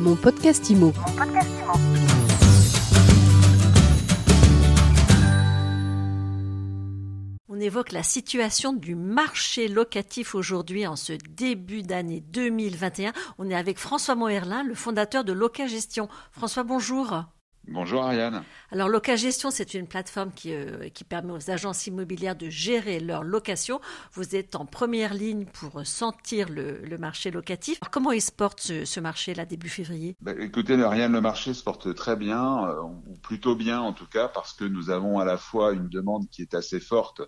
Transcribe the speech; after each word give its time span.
Mon 0.00 0.16
podcast 0.16 0.70
IMO. 0.70 0.94
On 7.50 7.60
évoque 7.60 7.92
la 7.92 8.02
situation 8.02 8.72
du 8.72 8.94
marché 8.94 9.68
locatif 9.68 10.34
aujourd'hui 10.34 10.86
en 10.86 10.96
ce 10.96 11.12
début 11.12 11.82
d'année 11.82 12.22
2021. 12.32 13.12
On 13.38 13.50
est 13.50 13.54
avec 13.54 13.76
François 13.78 14.14
Moerlin, 14.14 14.62
le 14.62 14.74
fondateur 14.74 15.22
de 15.22 15.34
Loca 15.34 15.66
Gestion. 15.66 16.08
François, 16.32 16.64
bonjour. 16.64 17.26
Bonjour 17.72 18.02
Ariane. 18.02 18.42
Alors 18.72 18.88
Locagestion, 18.88 19.52
c'est 19.52 19.74
une 19.74 19.86
plateforme 19.86 20.32
qui, 20.32 20.52
euh, 20.52 20.88
qui, 20.88 21.04
permet 21.04 21.32
aux 21.32 21.50
agences 21.52 21.86
immobilières 21.86 22.34
de 22.34 22.50
gérer 22.50 22.98
leur 22.98 23.22
location. 23.22 23.80
Vous 24.12 24.34
êtes 24.34 24.56
en 24.56 24.66
première 24.66 25.14
ligne 25.14 25.44
pour 25.44 25.86
sentir 25.86 26.48
le, 26.48 26.82
marché 26.98 27.30
locatif. 27.30 27.78
comment 27.92 28.10
il 28.10 28.22
se 28.22 28.32
porte 28.32 28.58
ce, 28.58 29.00
marché-là 29.00 29.46
début 29.46 29.68
février? 29.68 30.16
Bah, 30.20 30.32
Écoutez 30.40 30.82
Ariane, 30.82 31.12
le 31.12 31.20
marché 31.20 31.54
se 31.54 31.62
porte 31.62 31.94
très 31.94 32.16
bien, 32.16 32.66
euh, 32.66 32.82
ou 32.82 33.16
plutôt 33.22 33.54
bien 33.54 33.80
en 33.80 33.92
tout 33.92 34.08
cas, 34.08 34.26
parce 34.26 34.52
que 34.52 34.64
nous 34.64 34.90
avons 34.90 35.20
à 35.20 35.24
la 35.24 35.36
fois 35.36 35.72
une 35.72 35.88
demande 35.88 36.28
qui 36.28 36.42
est 36.42 36.54
assez 36.54 36.80
forte 36.80 37.22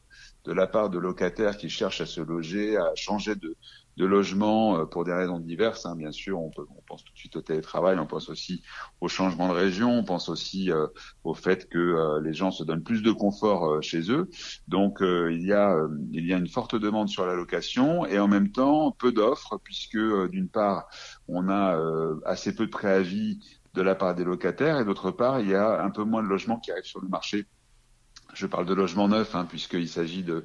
de 0.44 0.52
la 0.52 0.66
part 0.66 0.90
de 0.90 0.98
locataires 0.98 1.56
qui 1.56 1.70
cherchent 1.70 2.00
à 2.00 2.06
se 2.06 2.20
loger, 2.20 2.76
à 2.76 2.92
changer 2.96 3.36
de, 3.36 3.56
de 3.96 4.06
logement 4.06 4.78
euh, 4.78 4.84
pour 4.84 5.04
des 5.04 5.12
raisons 5.12 5.38
diverses. 5.38 5.86
Hein. 5.86 5.96
Bien 5.96 6.12
sûr, 6.12 6.40
on, 6.40 6.50
peut, 6.50 6.66
on, 6.76 6.82
pense 6.86 7.04
tout 7.04 7.12
de 7.12 7.18
suite 7.18 7.36
au 7.36 7.42
télétravail, 7.42 7.98
on 7.98 8.06
pense 8.06 8.28
aussi 8.28 8.62
au 9.00 9.08
changement 9.08 9.48
de 9.48 9.54
région, 9.54 9.90
on 9.90 10.04
pense 10.04 10.28
aussi 10.28 10.70
euh, 10.70 10.86
au 11.24 11.34
fait 11.34 11.68
que 11.68 11.78
euh, 11.78 12.20
les 12.20 12.32
gens 12.32 12.50
se 12.50 12.64
donnent 12.64 12.82
plus 12.82 13.02
de 13.02 13.12
confort 13.12 13.82
chez 13.82 14.10
eux. 14.10 14.28
Donc 14.68 14.98
il 15.00 15.46
y 15.46 15.52
a 15.52 15.76
il 16.12 16.26
y 16.26 16.32
a 16.32 16.36
une 16.36 16.48
forte 16.48 16.74
demande 16.76 17.08
sur 17.08 17.26
la 17.26 17.34
location 17.34 18.06
et 18.06 18.18
en 18.18 18.28
même 18.28 18.50
temps 18.50 18.92
peu 18.92 19.12
d'offres 19.12 19.58
puisque 19.62 19.98
d'une 20.30 20.48
part 20.48 20.86
on 21.28 21.48
a 21.48 21.78
assez 22.24 22.54
peu 22.54 22.66
de 22.66 22.70
préavis 22.70 23.40
de 23.74 23.82
la 23.82 23.94
part 23.94 24.14
des 24.14 24.24
locataires 24.24 24.78
et 24.80 24.84
d'autre 24.84 25.10
part 25.10 25.40
il 25.40 25.48
y 25.48 25.54
a 25.54 25.82
un 25.82 25.90
peu 25.90 26.04
moins 26.04 26.22
de 26.22 26.28
logements 26.28 26.58
qui 26.58 26.70
arrivent 26.70 26.84
sur 26.84 27.00
le 27.00 27.08
marché 27.08 27.46
je 28.32 28.46
parle 28.46 28.66
de 28.66 28.74
logements 28.74 29.08
neufs, 29.08 29.34
hein, 29.34 29.46
puisqu'il 29.48 29.88
s'agit 29.88 30.22
de, 30.22 30.44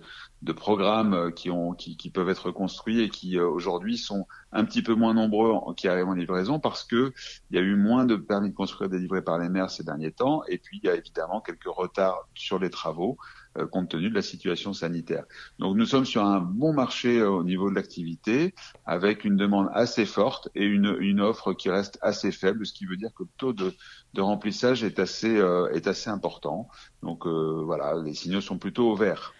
programmes 0.53 1.13
euh, 1.13 1.31
qui, 1.31 1.49
ont, 1.49 1.73
qui, 1.73 2.09
peuvent 2.09 2.29
être 2.29 2.51
construits 2.51 3.01
et 3.01 3.09
qui 3.09 3.37
euh, 3.37 3.47
aujourd'hui 3.47 3.97
sont 3.97 4.27
un 4.51 4.65
petit 4.65 4.81
peu 4.81 4.93
moins 4.93 5.13
nombreux 5.13 5.53
qui 5.75 5.87
arrivent 5.87 6.07
en 6.07 6.13
livraison 6.13 6.59
parce 6.59 6.83
que 6.83 7.13
il 7.49 7.55
y 7.55 7.59
a 7.59 7.61
eu 7.61 7.75
moins 7.75 8.05
de 8.05 8.15
permis 8.15 8.49
de 8.49 8.55
construire 8.55 8.89
délivrés 8.89 9.21
par 9.21 9.39
les 9.39 9.49
maires 9.49 9.69
ces 9.69 9.83
derniers 9.83 10.11
temps. 10.11 10.43
Et 10.47 10.57
puis 10.57 10.79
il 10.83 10.87
y 10.87 10.89
a 10.89 10.95
évidemment 10.95 11.41
quelques 11.41 11.67
retards 11.67 12.27
sur 12.33 12.59
les 12.59 12.69
travaux 12.69 13.17
compte 13.65 13.89
tenu 13.89 14.09
de 14.09 14.15
la 14.15 14.21
situation 14.21 14.73
sanitaire. 14.73 15.23
Donc 15.59 15.75
nous 15.75 15.85
sommes 15.85 16.05
sur 16.05 16.23
un 16.23 16.39
bon 16.39 16.73
marché 16.73 17.21
au 17.21 17.43
niveau 17.43 17.69
de 17.69 17.75
l'activité 17.75 18.53
avec 18.85 19.25
une 19.25 19.35
demande 19.35 19.69
assez 19.73 20.05
forte 20.05 20.49
et 20.55 20.65
une, 20.65 20.95
une, 20.99 21.21
offre 21.21 21.53
qui 21.53 21.69
reste 21.69 21.97
assez 22.01 22.31
faible, 22.31 22.65
ce 22.65 22.73
qui 22.73 22.85
veut 22.85 22.97
dire 22.97 23.09
que 23.15 23.23
le 23.23 23.29
taux 23.37 23.53
de, 23.53 23.73
de 24.13 24.21
remplissage 24.21 24.83
est 24.83 24.99
assez, 24.99 25.41
est 25.73 25.87
assez 25.87 26.09
important. 26.09 26.67
Donc 27.01 27.25
voilà 27.25 27.95
les 28.03 28.13
signaux 28.13 28.41
sont 28.41 28.57
plutôt 28.57 28.91
au 28.91 28.95
vert. 28.95 29.33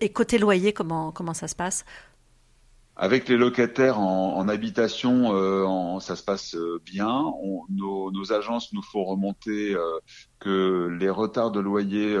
Et 0.00 0.10
côté 0.10 0.38
loyer, 0.38 0.72
comment, 0.72 1.10
comment 1.10 1.34
ça 1.34 1.48
se 1.48 1.56
passe? 1.56 1.84
Avec 2.96 3.28
les 3.28 3.36
locataires 3.36 3.98
en, 3.98 4.46
habitation, 4.48 5.34
euh, 5.34 5.98
ça 6.00 6.14
se 6.14 6.22
passe 6.22 6.54
euh, 6.54 6.80
bien. 6.84 7.32
nos, 7.70 8.32
agences 8.32 8.72
nous 8.72 8.82
font 8.82 9.04
remonter 9.04 9.74
euh, 9.74 9.98
que 10.38 10.88
les 11.00 11.08
retards 11.08 11.52
de 11.52 11.60
loyer 11.60 12.16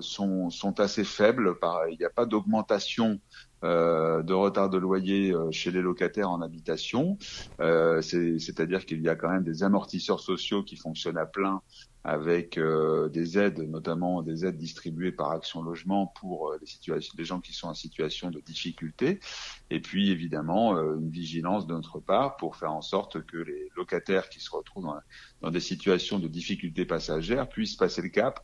sont, 0.00 0.50
sont, 0.50 0.80
assez 0.80 1.04
faibles. 1.04 1.54
il 1.90 1.98
n'y 1.98 2.04
a 2.04 2.10
pas 2.10 2.26
d'augmentation 2.26 3.18
de 3.62 4.32
retard 4.32 4.70
de 4.70 4.78
loyer 4.78 5.34
chez 5.50 5.70
les 5.70 5.82
locataires 5.82 6.30
en 6.30 6.40
habitation. 6.42 7.18
C'est-à-dire 7.58 8.86
qu'il 8.86 9.02
y 9.02 9.08
a 9.08 9.16
quand 9.16 9.30
même 9.30 9.44
des 9.44 9.62
amortisseurs 9.62 10.20
sociaux 10.20 10.62
qui 10.62 10.76
fonctionnent 10.76 11.18
à 11.18 11.26
plein 11.26 11.60
avec 12.08 12.56
euh, 12.56 13.08
des 13.10 13.38
aides, 13.38 13.58
notamment 13.58 14.22
des 14.22 14.46
aides 14.46 14.56
distribuées 14.56 15.12
par 15.12 15.30
Action 15.32 15.62
Logement 15.62 16.06
pour 16.06 16.50
euh, 16.50 16.58
les, 16.58 16.66
situations, 16.66 17.12
les 17.18 17.24
gens 17.24 17.40
qui 17.40 17.52
sont 17.52 17.68
en 17.68 17.74
situation 17.74 18.30
de 18.30 18.40
difficulté, 18.40 19.20
et 19.68 19.80
puis 19.80 20.10
évidemment 20.10 20.76
euh, 20.76 20.96
une 20.96 21.10
vigilance 21.10 21.66
de 21.66 21.74
notre 21.74 22.00
part 22.00 22.36
pour 22.36 22.56
faire 22.56 22.72
en 22.72 22.80
sorte 22.80 23.24
que 23.26 23.36
les 23.36 23.68
locataires 23.76 24.30
qui 24.30 24.40
se 24.40 24.50
retrouvent 24.50 24.84
dans, 24.84 24.96
dans 25.42 25.50
des 25.50 25.60
situations 25.60 26.18
de 26.18 26.28
difficulté 26.28 26.86
passagère 26.86 27.46
puissent 27.46 27.76
passer 27.76 28.00
le 28.00 28.08
cap, 28.08 28.40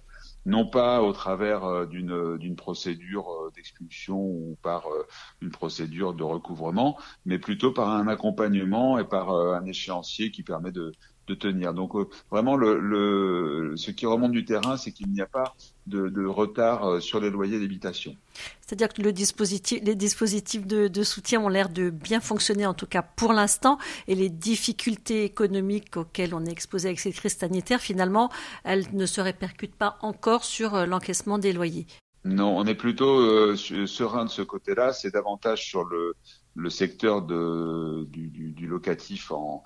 non 0.46 0.66
pas 0.66 1.02
au 1.02 1.12
travers 1.12 1.86
d'une 1.86 2.36
d'une 2.38 2.56
procédure 2.56 3.26
d'expulsion 3.54 4.18
ou 4.18 4.58
par 4.62 4.86
une 5.40 5.50
procédure 5.50 6.14
de 6.14 6.22
recouvrement, 6.22 6.98
mais 7.24 7.38
plutôt 7.38 7.72
par 7.72 7.88
un 7.90 8.08
accompagnement 8.08 8.98
et 8.98 9.04
par 9.04 9.30
un 9.30 9.64
échéancier 9.64 10.30
qui 10.30 10.42
permet 10.42 10.72
de 10.72 10.92
de 11.26 11.34
tenir. 11.34 11.74
Donc 11.74 11.94
euh, 11.94 12.08
vraiment, 12.30 12.56
le, 12.56 13.72
ce 13.76 13.90
qui 13.90 14.06
remonte 14.06 14.32
du 14.32 14.44
terrain, 14.44 14.76
c'est 14.76 14.92
qu'il 14.92 15.08
n'y 15.08 15.20
a 15.20 15.26
pas 15.26 15.54
de, 15.86 16.26
retard 16.26 16.84
euh, 16.84 17.00
sur 17.00 17.20
les 17.20 17.30
loyers 17.30 17.60
d'habitation. 17.60 18.16
C'est-à-dire 18.60 18.88
que 18.88 19.02
le 19.02 19.12
dispositif, 19.12 19.80
les 19.82 19.94
dispositifs 19.94 20.66
de, 20.66 21.02
soutien 21.02 21.40
ont 21.40 21.48
l'air 21.48 21.68
de 21.68 21.90
bien 21.90 22.20
fonctionner, 22.20 22.66
en 22.66 22.74
tout 22.74 22.86
cas 22.86 23.02
pour 23.02 23.32
l'instant, 23.32 23.78
et 24.08 24.14
les 24.14 24.28
difficultés 24.28 25.24
économiques 25.24 25.96
auxquelles 25.96 26.34
on 26.34 26.44
est 26.44 26.50
exposé 26.52 26.88
avec 26.88 27.00
cette 27.00 27.14
crise 27.14 27.36
sanitaire, 27.36 27.80
finalement, 27.80 28.30
elles 28.64 28.86
ne 28.92 29.06
se 29.06 29.20
répercutent 29.20 29.76
pas 29.76 29.98
encore 30.00 30.44
sur 30.44 30.74
euh, 30.74 30.86
l'encaissement 30.86 31.38
des 31.38 31.52
loyers. 31.52 31.86
Non, 32.26 32.56
on 32.56 32.64
est 32.64 32.74
plutôt 32.74 33.54
serein 33.54 34.24
de 34.24 34.30
ce 34.30 34.40
côté-là. 34.40 34.94
C'est 34.94 35.10
davantage 35.10 35.62
sur 35.62 35.84
le, 35.84 36.14
le 36.54 36.70
secteur 36.70 37.22
du, 37.22 38.66
locatif 38.66 39.32
en, 39.32 39.64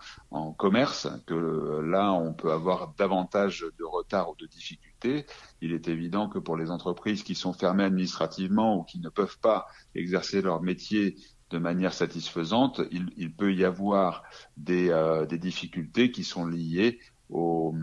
commerce, 0.53 1.09
que 1.26 1.81
là, 1.81 2.12
on 2.12 2.32
peut 2.32 2.50
avoir 2.50 2.94
davantage 2.97 3.66
de 3.78 3.84
retard 3.84 4.31
ou 4.31 4.37
de 4.37 4.47
difficultés. 4.47 5.27
Il 5.60 5.72
est 5.72 5.88
évident 5.88 6.28
que 6.28 6.38
pour 6.38 6.56
les 6.56 6.71
entreprises 6.71 7.22
qui 7.22 7.34
sont 7.34 7.53
fermées 7.53 7.84
administrativement 7.84 8.78
ou 8.78 8.82
qui 8.82 9.00
ne 9.00 9.09
peuvent 9.09 9.38
pas 9.38 9.66
exercer 9.94 10.43
leur 10.43 10.62
métier 10.62 11.16
de 11.50 11.59
manière 11.59 11.94
satisfaisante, 11.94 12.81
il, 12.91 13.34
peut 13.34 13.54
y 13.54 13.65
avoir 13.65 14.22
euh, 14.69 15.27
des 15.27 15.38
difficultés 15.38 16.10
qui 16.10 16.25
sont 16.25 16.47
liées 16.47 16.98
au, 17.31 17.75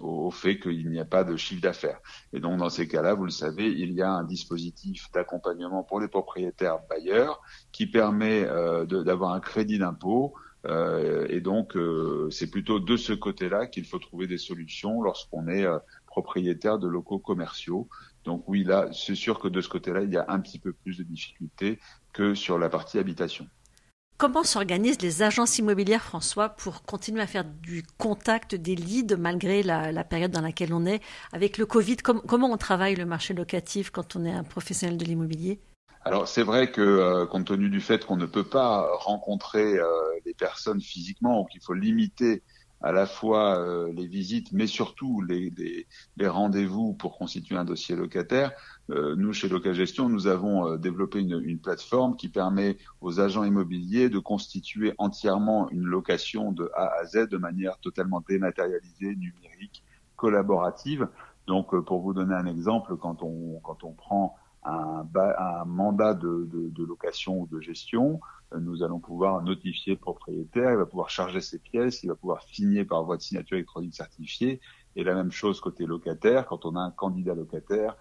au 0.00 0.30
fait 0.30 0.58
qu'il 0.58 0.90
n'y 0.90 1.00
a 1.00 1.04
pas 1.04 1.24
de 1.24 1.36
chiffre 1.36 1.60
d'affaires. 1.60 2.00
Et 2.32 2.40
donc 2.40 2.58
dans 2.58 2.70
ces 2.70 2.88
cas-là, 2.88 3.14
vous 3.14 3.24
le 3.24 3.30
savez, 3.30 3.68
il 3.68 3.92
y 3.92 4.02
a 4.02 4.10
un 4.10 4.24
dispositif 4.24 5.10
d'accompagnement 5.12 5.82
pour 5.82 6.00
les 6.00 6.08
propriétaires 6.08 6.78
bailleurs 6.88 7.40
qui 7.72 7.86
permet 7.86 8.44
euh, 8.44 8.86
d'avoir 8.86 9.32
un 9.32 9.40
crédit 9.40 9.78
d'impôt. 9.78 10.34
Euh, 10.66 11.26
et 11.28 11.42
donc 11.42 11.76
euh, 11.76 12.30
c'est 12.30 12.50
plutôt 12.50 12.80
de 12.80 12.96
ce 12.96 13.12
côté-là 13.12 13.66
qu'il 13.66 13.84
faut 13.84 13.98
trouver 13.98 14.26
des 14.26 14.38
solutions 14.38 15.02
lorsqu'on 15.02 15.46
est 15.48 15.66
propriétaire 16.06 16.78
de 16.78 16.88
locaux 16.88 17.18
commerciaux. 17.18 17.88
Donc 18.24 18.44
oui, 18.48 18.64
là, 18.64 18.88
c'est 18.92 19.14
sûr 19.14 19.38
que 19.38 19.48
de 19.48 19.60
ce 19.60 19.68
côté-là, 19.68 20.02
il 20.02 20.12
y 20.12 20.16
a 20.16 20.24
un 20.28 20.40
petit 20.40 20.58
peu 20.58 20.72
plus 20.72 20.96
de 20.96 21.02
difficultés 21.02 21.78
que 22.12 22.34
sur 22.34 22.58
la 22.58 22.70
partie 22.70 22.98
habitation. 22.98 23.46
Comment 24.16 24.44
s'organisent 24.44 25.02
les 25.02 25.22
agences 25.22 25.58
immobilières, 25.58 26.02
François, 26.02 26.48
pour 26.48 26.82
continuer 26.82 27.20
à 27.20 27.26
faire 27.26 27.44
du 27.44 27.82
contact 27.98 28.54
des 28.54 28.76
leads 28.76 29.16
malgré 29.16 29.64
la, 29.64 30.04
période 30.04 30.30
dans 30.30 30.40
laquelle 30.40 30.72
on 30.72 30.86
est 30.86 31.00
avec 31.32 31.58
le 31.58 31.66
Covid? 31.66 31.96
Comment 31.96 32.52
on 32.52 32.56
travaille 32.56 32.94
le 32.94 33.06
marché 33.06 33.34
locatif 33.34 33.90
quand 33.90 34.14
on 34.14 34.24
est 34.24 34.32
un 34.32 34.44
professionnel 34.44 34.98
de 34.98 35.04
l'immobilier? 35.04 35.60
Alors 36.04 36.28
c'est 36.28 36.44
vrai 36.44 36.70
que 36.70 36.80
euh, 36.80 37.26
compte 37.26 37.46
tenu 37.46 37.70
du 37.70 37.80
fait 37.80 38.04
qu'on 38.04 38.16
ne 38.16 38.26
peut 38.26 38.44
pas 38.44 38.88
rencontrer 38.98 39.78
euh, 39.78 39.88
les 40.24 40.34
personnes 40.34 40.80
physiquement 40.80 41.40
ou 41.40 41.44
qu'il 41.46 41.62
faut 41.62 41.74
limiter 41.74 42.42
à 42.82 42.92
la 42.92 43.06
fois 43.06 43.58
euh, 43.58 43.90
les 43.94 44.06
visites, 44.06 44.52
mais 44.52 44.66
surtout 44.66 45.22
les, 45.22 45.50
les, 46.18 46.28
rendez-vous 46.28 46.92
pour 46.92 47.16
constituer 47.16 47.56
un 47.56 47.64
dossier 47.64 47.96
locataire. 47.96 48.52
Euh, 48.90 49.16
nous, 49.16 49.32
chez 49.32 49.48
Locagestion, 49.48 50.08
nous 50.08 50.26
avons 50.26 50.68
euh, 50.68 50.76
développé 50.76 51.20
une, 51.20 51.40
une, 51.42 51.58
plateforme 51.58 52.16
qui 52.16 52.28
permet 52.28 52.76
aux 53.00 53.18
agents 53.18 53.44
immobiliers 53.44 54.10
de 54.10 54.18
constituer 54.18 54.92
entièrement 54.98 55.70
une 55.70 55.84
location 55.84 56.52
de 56.52 56.70
A 56.74 56.92
à 57.00 57.04
Z 57.06 57.28
de 57.28 57.38
manière 57.38 57.78
totalement 57.78 58.22
dématérialisée, 58.28 59.16
numérique, 59.16 59.84
collaborative. 60.16 61.08
Donc, 61.46 61.74
pour 61.84 62.00
vous 62.00 62.12
donner 62.12 62.34
un 62.34 62.46
exemple, 62.46 62.96
quand 62.96 63.22
on, 63.22 63.58
quand 63.60 63.84
on 63.84 63.92
prend 63.92 64.36
un, 64.64 65.06
un 65.14 65.64
mandat 65.64 66.14
de, 66.14 66.48
de, 66.50 66.68
de, 66.70 66.84
location 66.84 67.40
ou 67.40 67.46
de 67.46 67.60
gestion, 67.60 68.20
nous 68.58 68.82
allons 68.82 69.00
pouvoir 69.00 69.42
notifier 69.42 69.94
le 69.94 69.98
propriétaire, 69.98 70.70
il 70.70 70.76
va 70.76 70.86
pouvoir 70.86 71.10
charger 71.10 71.40
ses 71.40 71.58
pièces, 71.58 72.02
il 72.02 72.08
va 72.08 72.14
pouvoir 72.14 72.42
signer 72.42 72.84
par 72.84 73.04
voie 73.04 73.16
de 73.16 73.22
signature 73.22 73.56
électronique 73.56 73.94
certifiée. 73.94 74.60
Et 74.96 75.04
la 75.04 75.14
même 75.14 75.32
chose 75.32 75.60
côté 75.60 75.86
locataire, 75.86 76.46
quand 76.46 76.64
on 76.64 76.76
a 76.76 76.80
un 76.80 76.90
candidat 76.90 77.34
locataire, 77.34 77.96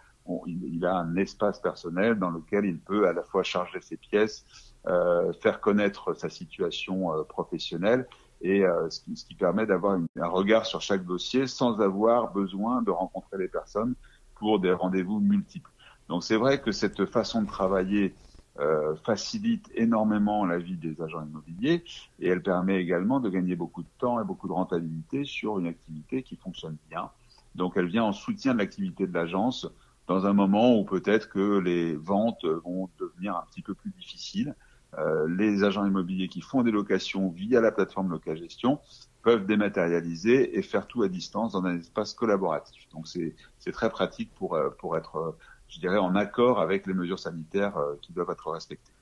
il, 0.48 0.86
a 0.86 0.96
un 0.96 1.16
espace 1.16 1.60
personnel 1.60 2.18
dans 2.20 2.30
lequel 2.30 2.66
il 2.66 2.80
peut 2.80 3.08
à 3.08 3.14
la 3.14 3.24
fois 3.24 3.44
charger 3.44 3.82
ses 3.82 3.98
pièces, 3.98 4.46
euh, 4.88 5.34
faire 5.34 5.60
connaître 5.60 6.14
sa 6.14 6.30
situation 6.30 7.14
euh, 7.14 7.24
professionnelle 7.24 8.08
et 8.42 8.66
euh, 8.66 8.90
ce, 8.90 9.02
qui, 9.02 9.16
ce, 9.16 9.26
qui, 9.26 9.36
permet 9.36 9.66
d'avoir 9.66 9.98
un 10.18 10.28
regard 10.28 10.66
sur 10.66 10.82
chaque 10.82 11.06
dossier 11.06 11.48
sans 11.48 11.80
avoir 11.80 12.34
besoin 12.34 12.82
de 12.82 12.92
rencontrer 12.92 13.38
les 13.38 13.48
personnes 13.48 13.96
pour 14.36 14.60
des 14.60 14.74
rendez-vous 14.74 15.20
multiples. 15.20 15.72
Donc 16.10 16.24
c'est 16.24 16.36
vrai 16.36 16.62
que 16.62 16.72
cette 16.72 17.06
façon 17.06 17.42
de 17.42 17.48
travailler 17.48 18.14
euh, 18.60 18.96
facilite 18.98 19.72
énormément 19.74 20.46
la 20.46 20.60
vie 20.60 20.78
des 20.78 21.02
agents 21.02 21.24
immobiliers 21.24 21.84
et 22.20 22.28
elle 22.28 22.44
permet 22.44 22.80
également 22.80 23.20
de 23.20 23.28
gagner 23.28 23.56
beaucoup 23.56 23.82
de 23.82 23.88
temps 23.98 24.22
et 24.22 24.24
beaucoup 24.24 24.48
de 24.48 24.54
rentabilité 24.54 25.24
sur 25.24 25.58
une 25.58 25.66
activité 25.66 26.22
qui 26.22 26.36
fonctionne 26.36 26.78
bien. 26.88 27.10
Donc 27.56 27.78
elle 27.78 27.88
vient 27.88 28.04
en 28.04 28.14
soutien 28.14 28.54
de 28.54 28.60
l'activité 28.60 29.08
de 29.08 29.14
l'agence 29.14 29.68
dans 30.08 30.26
un 30.26 30.34
moment 30.34 30.78
où 30.78 30.84
peut-être 30.84 31.30
que 31.30 31.60
les 31.60 31.96
ventes 31.96 32.46
vont 32.46 32.90
devenir 33.00 33.36
un 33.36 33.46
petit 33.52 33.62
peu 33.62 33.74
plus 33.74 33.92
difficiles. 33.92 34.56
Euh, 35.00 35.28
les 35.28 35.64
agents 35.64 35.86
immobiliers 35.86 36.28
qui 36.28 36.42
font 36.42 36.62
des 36.62 36.72
locations 36.72 37.30
via 37.30 37.62
la 37.62 37.72
plateforme 37.72 38.12
Locagestion 38.12 38.80
peuvent 39.24 39.46
dématérialiser 39.46 40.58
et 40.58 40.62
faire 40.62 40.86
tout 40.86 41.02
à 41.02 41.08
distance 41.08 41.54
dans 41.54 41.66
un 41.66 41.80
espace 41.80 42.14
collaboratif. 42.14 42.88
Donc 42.90 43.08
c'est 43.08 43.72
très 43.72 43.90
pratique 43.90 44.32
pour, 44.36 44.54
euh, 44.54 44.70
pour 44.70 44.96
être 44.98 45.36
je 45.74 45.80
dirais, 45.80 45.98
en 45.98 46.16
accord 46.16 46.60
avec 46.60 46.86
les 46.86 46.94
mesures 46.94 47.20
sanitaires 47.20 47.78
euh, 47.78 47.96
qui 48.02 48.14
doivent 48.14 48.30
être 48.30 48.52
respectées. 48.52 48.94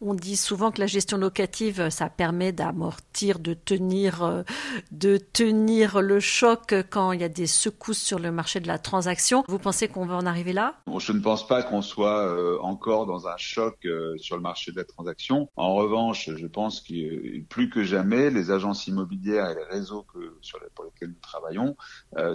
On 0.00 0.14
dit 0.14 0.36
souvent 0.36 0.70
que 0.70 0.80
la 0.80 0.86
gestion 0.86 1.16
locative, 1.16 1.88
ça 1.90 2.08
permet 2.08 2.52
d'amortir, 2.52 3.38
de 3.38 3.54
tenir, 3.54 4.22
euh, 4.22 4.42
de 4.90 5.16
tenir 5.16 6.00
le 6.00 6.20
choc 6.20 6.74
quand 6.90 7.12
il 7.12 7.20
y 7.20 7.24
a 7.24 7.28
des 7.28 7.46
secousses 7.46 8.02
sur 8.02 8.18
le 8.18 8.30
marché 8.30 8.60
de 8.60 8.66
la 8.66 8.78
transaction. 8.78 9.44
Vous 9.48 9.58
pensez 9.58 9.88
qu'on 9.88 10.06
va 10.06 10.16
en 10.16 10.26
arriver 10.26 10.52
là? 10.52 10.76
Je 10.98 11.12
ne 11.12 11.20
pense 11.20 11.46
pas 11.46 11.62
qu'on 11.62 11.82
soit 11.82 12.26
euh, 12.26 12.58
encore 12.60 13.06
dans 13.06 13.28
un 13.28 13.36
choc 13.36 13.86
sur 14.16 14.36
le 14.36 14.42
marché 14.42 14.72
de 14.72 14.76
la 14.76 14.84
transaction. 14.84 15.48
En 15.56 15.74
revanche, 15.74 16.30
je 16.34 16.46
pense 16.46 16.80
que 16.80 17.40
plus 17.44 17.70
que 17.70 17.82
jamais, 17.82 18.30
les 18.30 18.50
agences 18.50 18.86
immobilières 18.86 19.50
et 19.50 19.54
les 19.54 19.64
réseaux 19.64 20.06
sur 20.40 20.58
pour 20.74 20.84
lesquels 20.84 21.08
nous 21.08 21.20
travaillons 21.20 21.76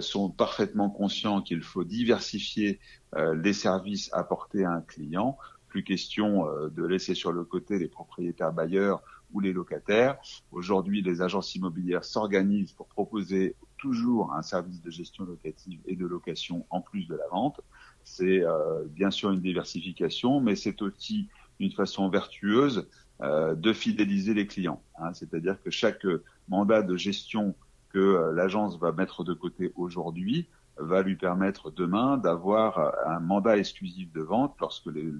sont 0.00 0.30
parfaitement 0.30 0.90
conscients 0.90 1.42
qu'il 1.42 1.62
faut 1.62 1.84
diversifier 1.84 2.80
euh, 3.16 3.34
les 3.34 3.52
services 3.52 4.08
apportés 4.12 4.64
à 4.64 4.70
un 4.70 4.82
client. 4.82 5.36
Plus 5.70 5.84
question 5.84 6.48
euh, 6.48 6.68
de 6.68 6.84
laisser 6.84 7.14
sur 7.14 7.32
le 7.32 7.44
côté 7.44 7.78
les 7.78 7.88
propriétaires 7.88 8.52
bailleurs 8.52 9.02
ou 9.32 9.38
les 9.38 9.52
locataires. 9.52 10.18
Aujourd'hui, 10.50 11.00
les 11.00 11.22
agences 11.22 11.54
immobilières 11.54 12.04
s'organisent 12.04 12.72
pour 12.72 12.88
proposer 12.88 13.54
toujours 13.78 14.34
un 14.34 14.42
service 14.42 14.82
de 14.82 14.90
gestion 14.90 15.24
locative 15.24 15.80
et 15.86 15.94
de 15.94 16.04
location 16.06 16.66
en 16.70 16.80
plus 16.80 17.06
de 17.06 17.14
la 17.14 17.26
vente. 17.30 17.60
C'est 18.02 18.44
euh, 18.44 18.84
bien 18.88 19.12
sûr 19.12 19.30
une 19.30 19.40
diversification, 19.40 20.40
mais 20.40 20.56
c'est 20.56 20.82
aussi 20.82 21.28
une 21.60 21.70
façon 21.70 22.08
vertueuse 22.08 22.88
euh, 23.22 23.54
de 23.54 23.72
fidéliser 23.72 24.34
les 24.34 24.48
clients. 24.48 24.82
Hein. 24.98 25.14
C'est-à-dire 25.14 25.62
que 25.62 25.70
chaque 25.70 26.04
mandat 26.48 26.82
de 26.82 26.96
gestion 26.96 27.54
que 27.90 28.32
l'agence 28.34 28.76
va 28.78 28.90
mettre 28.90 29.22
de 29.22 29.34
côté 29.34 29.72
aujourd'hui 29.76 30.48
va 30.80 31.02
lui 31.02 31.16
permettre 31.16 31.70
demain 31.70 32.16
d'avoir 32.16 32.94
un 33.06 33.20
mandat 33.20 33.56
exclusif 33.56 34.12
de 34.12 34.22
vente 34.22 34.56
lorsque 34.60 34.86
le 34.86 35.14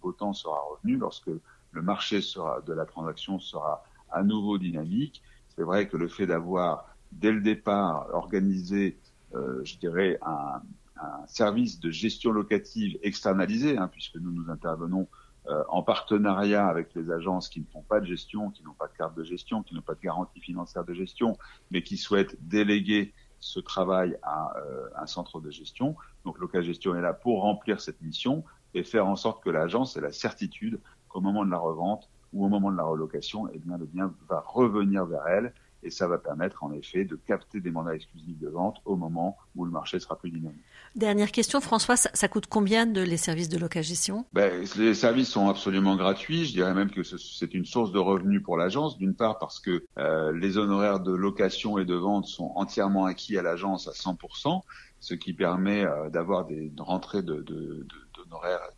beau 0.00 0.12
temps 0.12 0.32
sera 0.32 0.58
revenu, 0.70 0.96
lorsque 0.96 1.30
le 1.72 1.82
marché 1.82 2.20
sera, 2.20 2.60
de 2.62 2.72
la 2.72 2.86
transaction 2.86 3.38
sera 3.38 3.84
à 4.10 4.22
nouveau 4.22 4.58
dynamique. 4.58 5.22
C'est 5.48 5.62
vrai 5.62 5.88
que 5.88 5.96
le 5.96 6.08
fait 6.08 6.26
d'avoir 6.26 6.86
dès 7.12 7.32
le 7.32 7.40
départ 7.40 8.08
organisé, 8.12 8.98
euh, 9.34 9.60
je 9.64 9.78
dirais, 9.78 10.18
un, 10.22 10.62
un, 10.96 11.26
service 11.26 11.80
de 11.80 11.90
gestion 11.90 12.32
locative 12.32 12.98
externalisé, 13.02 13.76
hein, 13.76 13.88
puisque 13.88 14.16
nous 14.16 14.32
nous 14.32 14.50
intervenons 14.50 15.08
euh, 15.48 15.62
en 15.68 15.82
partenariat 15.82 16.66
avec 16.66 16.94
les 16.94 17.10
agences 17.10 17.48
qui 17.48 17.60
ne 17.60 17.66
font 17.66 17.82
pas 17.82 18.00
de 18.00 18.06
gestion, 18.06 18.50
qui 18.50 18.64
n'ont 18.64 18.72
pas 18.72 18.88
de 18.88 18.96
carte 18.96 19.16
de 19.16 19.22
gestion, 19.22 19.62
qui 19.62 19.74
n'ont 19.74 19.82
pas 19.82 19.94
de 19.94 20.00
garantie 20.00 20.40
financière 20.40 20.84
de 20.84 20.92
gestion, 20.92 21.38
mais 21.70 21.82
qui 21.82 21.96
souhaitent 21.96 22.36
déléguer 22.40 23.14
ce 23.46 23.60
travail 23.60 24.18
à 24.22 24.56
euh, 24.58 24.88
un 24.96 25.06
centre 25.06 25.40
de 25.40 25.50
gestion. 25.50 25.94
Donc 26.24 26.38
Local 26.40 26.64
Gestion 26.64 26.96
est 26.96 27.00
là 27.00 27.12
pour 27.12 27.42
remplir 27.42 27.80
cette 27.80 28.00
mission 28.02 28.42
et 28.74 28.82
faire 28.82 29.06
en 29.06 29.14
sorte 29.14 29.42
que 29.42 29.50
l'agence 29.50 29.96
ait 29.96 30.00
la 30.00 30.10
certitude 30.10 30.80
qu'au 31.08 31.20
moment 31.20 31.44
de 31.44 31.50
la 31.50 31.58
revente 31.58 32.10
ou 32.32 32.44
au 32.44 32.48
moment 32.48 32.72
de 32.72 32.76
la 32.76 32.82
relocation, 32.82 33.48
eh 33.54 33.58
bien, 33.58 33.78
le 33.78 33.86
bien 33.86 34.12
va 34.28 34.42
revenir 34.44 35.06
vers 35.06 35.28
elle 35.28 35.54
et 35.86 35.90
ça 35.90 36.08
va 36.08 36.18
permettre 36.18 36.64
en 36.64 36.72
effet 36.72 37.04
de 37.04 37.16
capter 37.16 37.60
des 37.60 37.70
mandats 37.70 37.94
exclusifs 37.94 38.38
de 38.38 38.48
vente 38.48 38.78
au 38.84 38.96
moment 38.96 39.36
où 39.54 39.64
le 39.64 39.70
marché 39.70 40.00
sera 40.00 40.18
plus 40.18 40.30
dynamique. 40.30 40.60
Dernière 40.96 41.30
question, 41.30 41.60
François, 41.60 41.96
ça, 41.96 42.28
coûte 42.28 42.46
combien 42.48 42.86
de 42.86 43.00
les 43.00 43.16
services 43.16 43.48
de 43.48 43.58
location? 43.58 44.24
Ben, 44.32 44.64
Les 44.76 44.94
services 44.94 45.28
sont 45.28 45.48
absolument 45.48 45.96
gratuits. 45.96 46.44
Je 46.44 46.52
dirais 46.52 46.74
même 46.74 46.90
que 46.90 47.02
c'est 47.02 47.54
une 47.54 47.64
source 47.64 47.92
de 47.92 47.98
revenus 47.98 48.42
pour 48.42 48.56
l'agence, 48.56 48.98
d'une 48.98 49.14
part 49.14 49.38
parce 49.38 49.60
que 49.60 49.84
euh, 49.98 50.32
les 50.32 50.58
honoraires 50.58 51.00
de 51.00 51.12
location 51.12 51.78
et 51.78 51.84
de 51.84 51.94
vente 51.94 52.26
sont 52.26 52.52
entièrement 52.56 53.04
acquis 53.04 53.38
à 53.38 53.42
l'agence 53.42 53.88
à 53.88 53.92
100%, 53.92 54.62
ce 55.00 55.14
qui 55.14 55.34
permet 55.34 55.84
euh, 55.84 56.10
d'avoir 56.10 56.46
des 56.46 56.72
rentrées 56.78 57.22
de, 57.22 57.44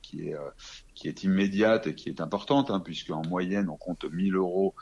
qui 0.03 0.29
est 0.29 0.35
euh, 0.35 0.51
qui 0.95 1.09
est 1.09 1.23
immédiate 1.23 1.87
et 1.87 1.95
qui 1.95 2.09
est 2.09 2.21
importante, 2.21 2.71
hein, 2.71 2.81
puisque 2.81 3.11
en 3.11 3.23
moyenne 3.23 3.69
on 3.69 3.77
compte 3.77 4.05
1000 4.05 4.35
euros 4.35 4.75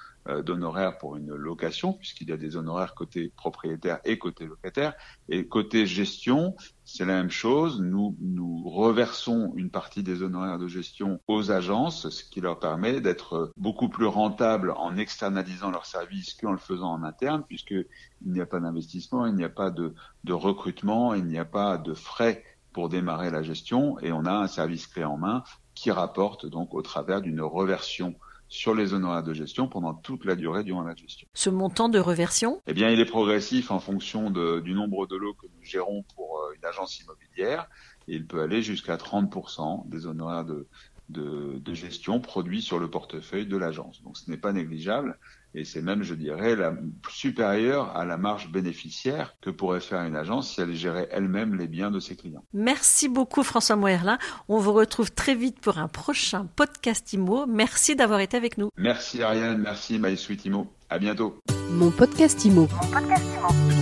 d'honoraires 0.43 0.99
pour 0.99 1.17
une 1.17 1.35
location, 1.35 1.93
puisqu'il 1.93 2.29
y 2.29 2.33
a 2.33 2.37
des 2.37 2.57
honoraires 2.57 2.95
côté 2.95 3.33
propriétaire 3.37 4.01
et 4.05 4.19
côté 4.19 4.47
locataire. 4.47 4.95
Et 5.29 5.47
côté 5.47 5.87
gestion, 5.87 6.55
c'est 6.85 7.05
la 7.05 7.15
même 7.15 7.31
chose. 7.31 7.81
Nous, 7.81 8.17
nous 8.21 8.69
reversons 8.69 9.53
une 9.57 9.71
partie 9.71 10.03
des 10.03 10.23
honoraires 10.23 10.59
de 10.59 10.69
gestion 10.69 11.21
aux 11.29 11.51
agences, 11.51 12.09
ce 12.09 12.25
qui 12.25 12.41
leur 12.41 12.59
permet 12.59 13.01
d'être 13.01 13.53
beaucoup 13.57 13.89
plus 13.89 14.07
rentables 14.07 14.73
en 14.77 14.97
externalisant 14.97 15.71
leurs 15.71 15.87
services 15.87 16.35
qu'en 16.35 16.53
le 16.53 16.59
faisant 16.59 16.93
en 16.93 17.03
interne, 17.03 17.45
puisqu'il 17.47 17.87
n'y 18.25 18.41
a 18.41 18.47
pas 18.47 18.61
d'investissement, 18.61 19.27
il 19.27 19.35
n'y 19.35 19.45
a 19.45 19.49
pas 19.49 19.71
de, 19.71 19.95
de 20.25 20.33
recrutement, 20.33 21.15
il 21.15 21.25
n'y 21.25 21.39
a 21.39 21.45
pas 21.45 21.79
de 21.79 21.95
frais 21.95 22.45
pour 22.73 22.91
démarrer 22.91 23.31
la 23.31 23.43
gestion 23.43 23.99
et 24.01 24.13
on 24.13 24.27
a 24.27 24.33
un 24.33 24.49
service 24.49 24.87
clé 24.87 25.03
en 25.03 25.17
main 25.17 25.43
qui 25.75 25.91
rapporte 25.91 26.45
donc 26.45 26.75
au 26.75 26.83
travers 26.83 27.23
d'une 27.23 27.41
reversion 27.41 28.15
sur 28.49 28.75
les 28.75 28.95
honoraires 28.95 29.23
de 29.23 29.33
gestion 29.33 29.69
pendant 29.69 29.95
toute 29.95 30.25
la 30.25 30.37
durée 30.37 30.65
durant 30.65 30.83
la 30.83 30.95
gestion. 30.95 31.27
Ce 31.35 31.51
montant 31.51 31.89
de 31.89 31.99
reversion 31.99 32.61
Eh 32.67 32.75
bien, 32.75 32.91
il 32.91 33.01
est 33.01 33.07
progressif 33.07 33.71
en 33.71 33.81
fonction 33.81 34.31
de, 34.31 34.61
du 34.61 34.75
nombre 34.75 35.07
de 35.07 35.17
lots 35.17 35.35
que 35.35 35.47
nous 35.47 35.65
gérons 35.65 36.05
pour 36.15 36.39
euh, 36.39 36.55
une 36.57 36.65
agence 36.65 37.01
immobilière. 37.01 37.69
Et 38.09 38.15
il 38.15 38.27
peut 38.27 38.41
aller 38.41 38.63
jusqu'à 38.63 38.97
30% 38.97 39.89
des 39.89 40.07
honoraires 40.07 40.45
de, 40.45 40.69
de, 41.09 41.59
de, 41.59 41.75
gestion 41.75 42.21
produits 42.21 42.63
sur 42.63 42.79
le 42.79 42.89
portefeuille 42.89 43.47
de 43.47 43.57
l'agence. 43.57 44.03
Donc 44.03 44.17
ce 44.17 44.31
n'est 44.31 44.37
pas 44.37 44.53
négligeable 44.53 45.19
et 45.57 45.65
c'est 45.65 45.81
même, 45.81 46.03
je 46.03 46.15
dirais, 46.15 46.55
la, 46.55 46.75
supérieur 47.09 47.97
à 47.97 48.05
la 48.05 48.19
marge 48.19 48.53
bénéficiaire 48.53 49.35
que 49.41 49.49
pourrait 49.49 49.81
faire 49.81 50.03
une 50.03 50.15
agence 50.15 50.55
si 50.55 50.61
elle 50.61 50.75
gérait 50.75 51.09
elle-même 51.11 51.55
les 51.55 51.67
biens 51.67 51.91
de 51.91 51.99
ses 51.99 52.15
clients. 52.15 52.45
Merci 52.53 53.09
beaucoup 53.09 53.43
François 53.43 53.75
Moerlin. 53.77 54.19
On 54.49 54.59
vous 54.59 54.75
retrouve 54.75 55.13
très 55.13 55.35
vite 55.35 55.59
pour 55.59 55.79
un 55.79 55.89
prochain 55.89 56.47
podcast 56.57 57.11
IMO. 57.15 57.47
Merci 57.47 57.97
d'avoir 57.97 58.21
été 58.21 58.37
avec 58.37 58.59
nous. 58.59 58.69
Merci 58.77 59.23
Ariane, 59.23 59.63
merci 59.63 59.99
MySuite 59.99 60.45
IMO. 60.45 60.71
À 60.91 60.99
bientôt. 60.99 61.39
Mon 61.71 61.91
podcast 61.91 62.45
IMO. 62.45 62.69
Mon 62.71 62.91
podcast 62.91 63.25
IMO. 63.35 63.76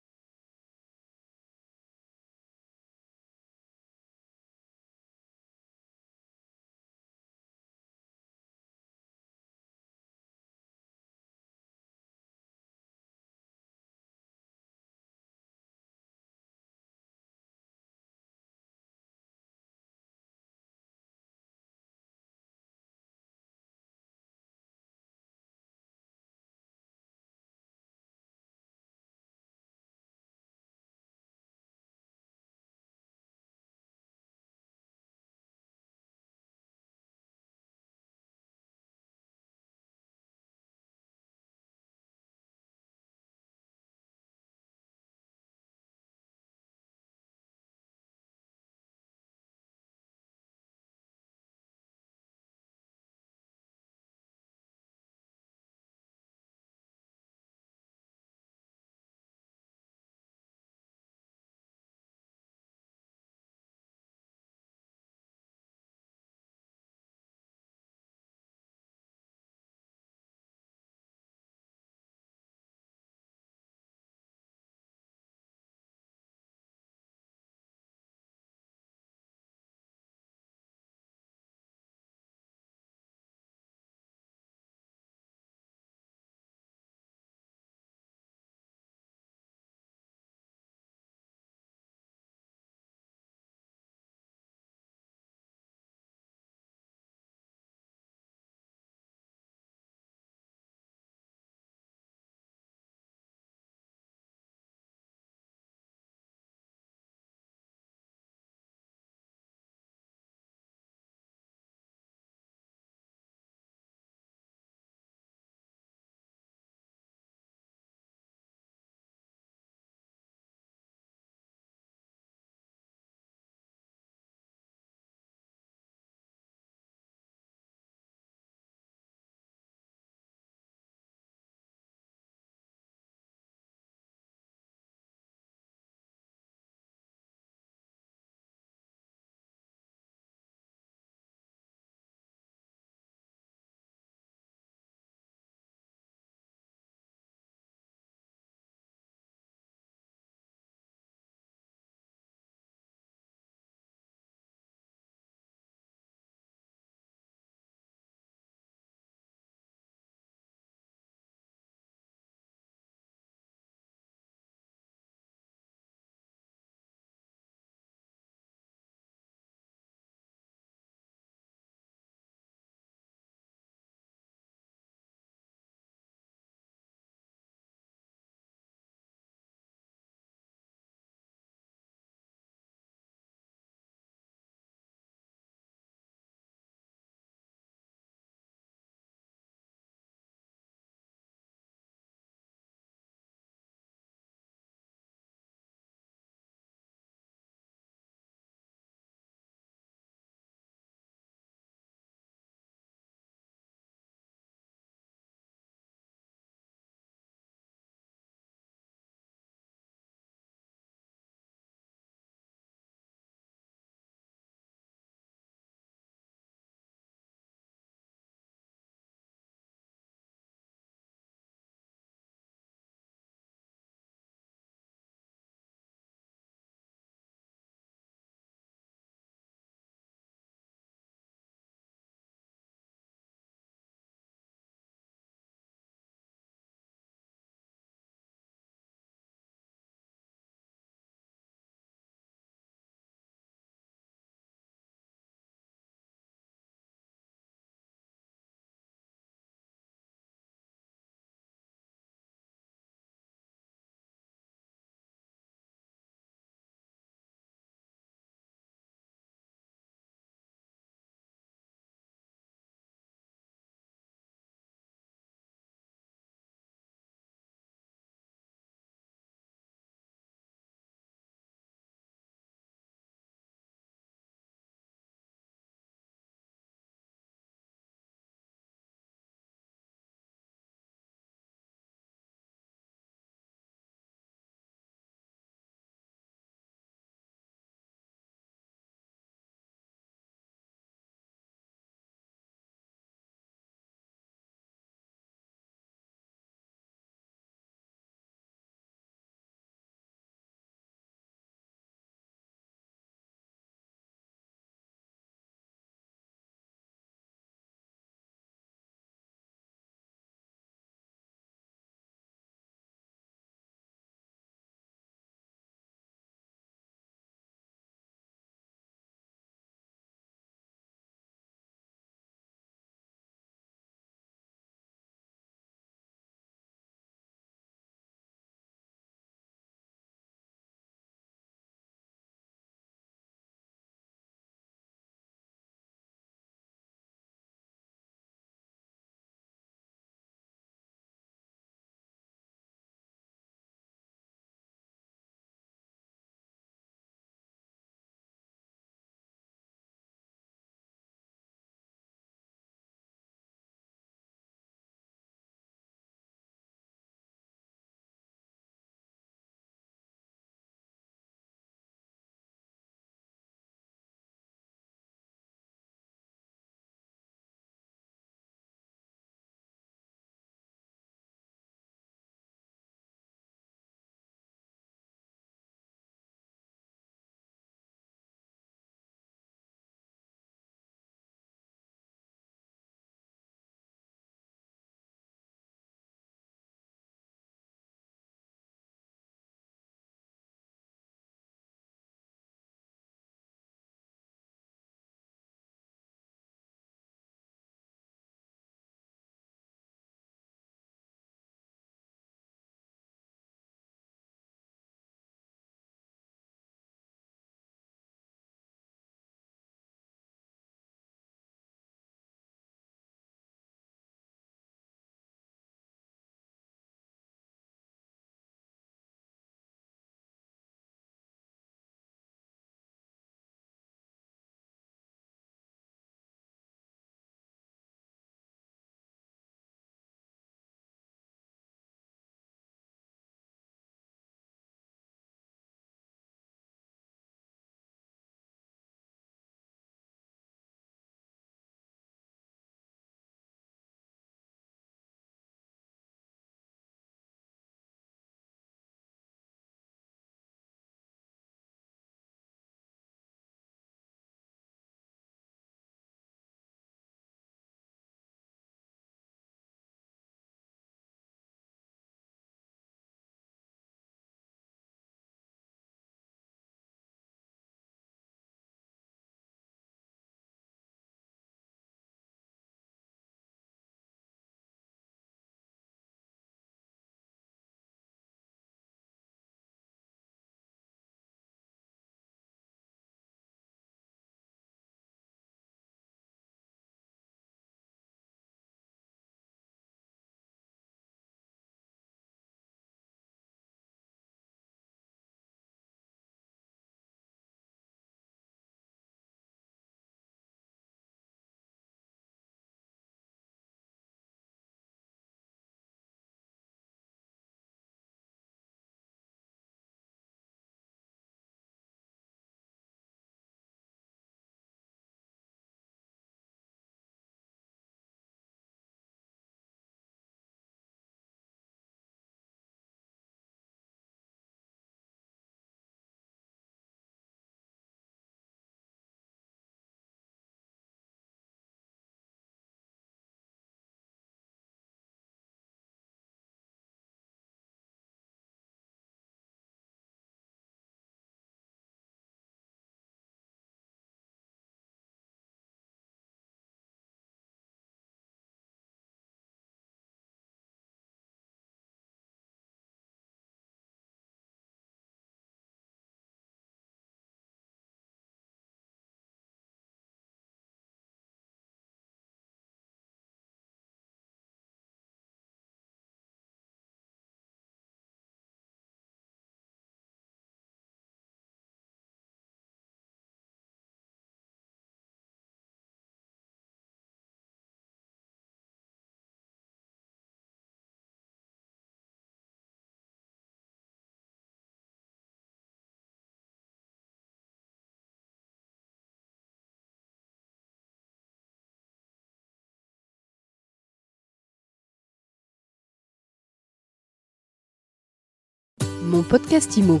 Podcast 599.24 599.76
IMO. 599.78 600.00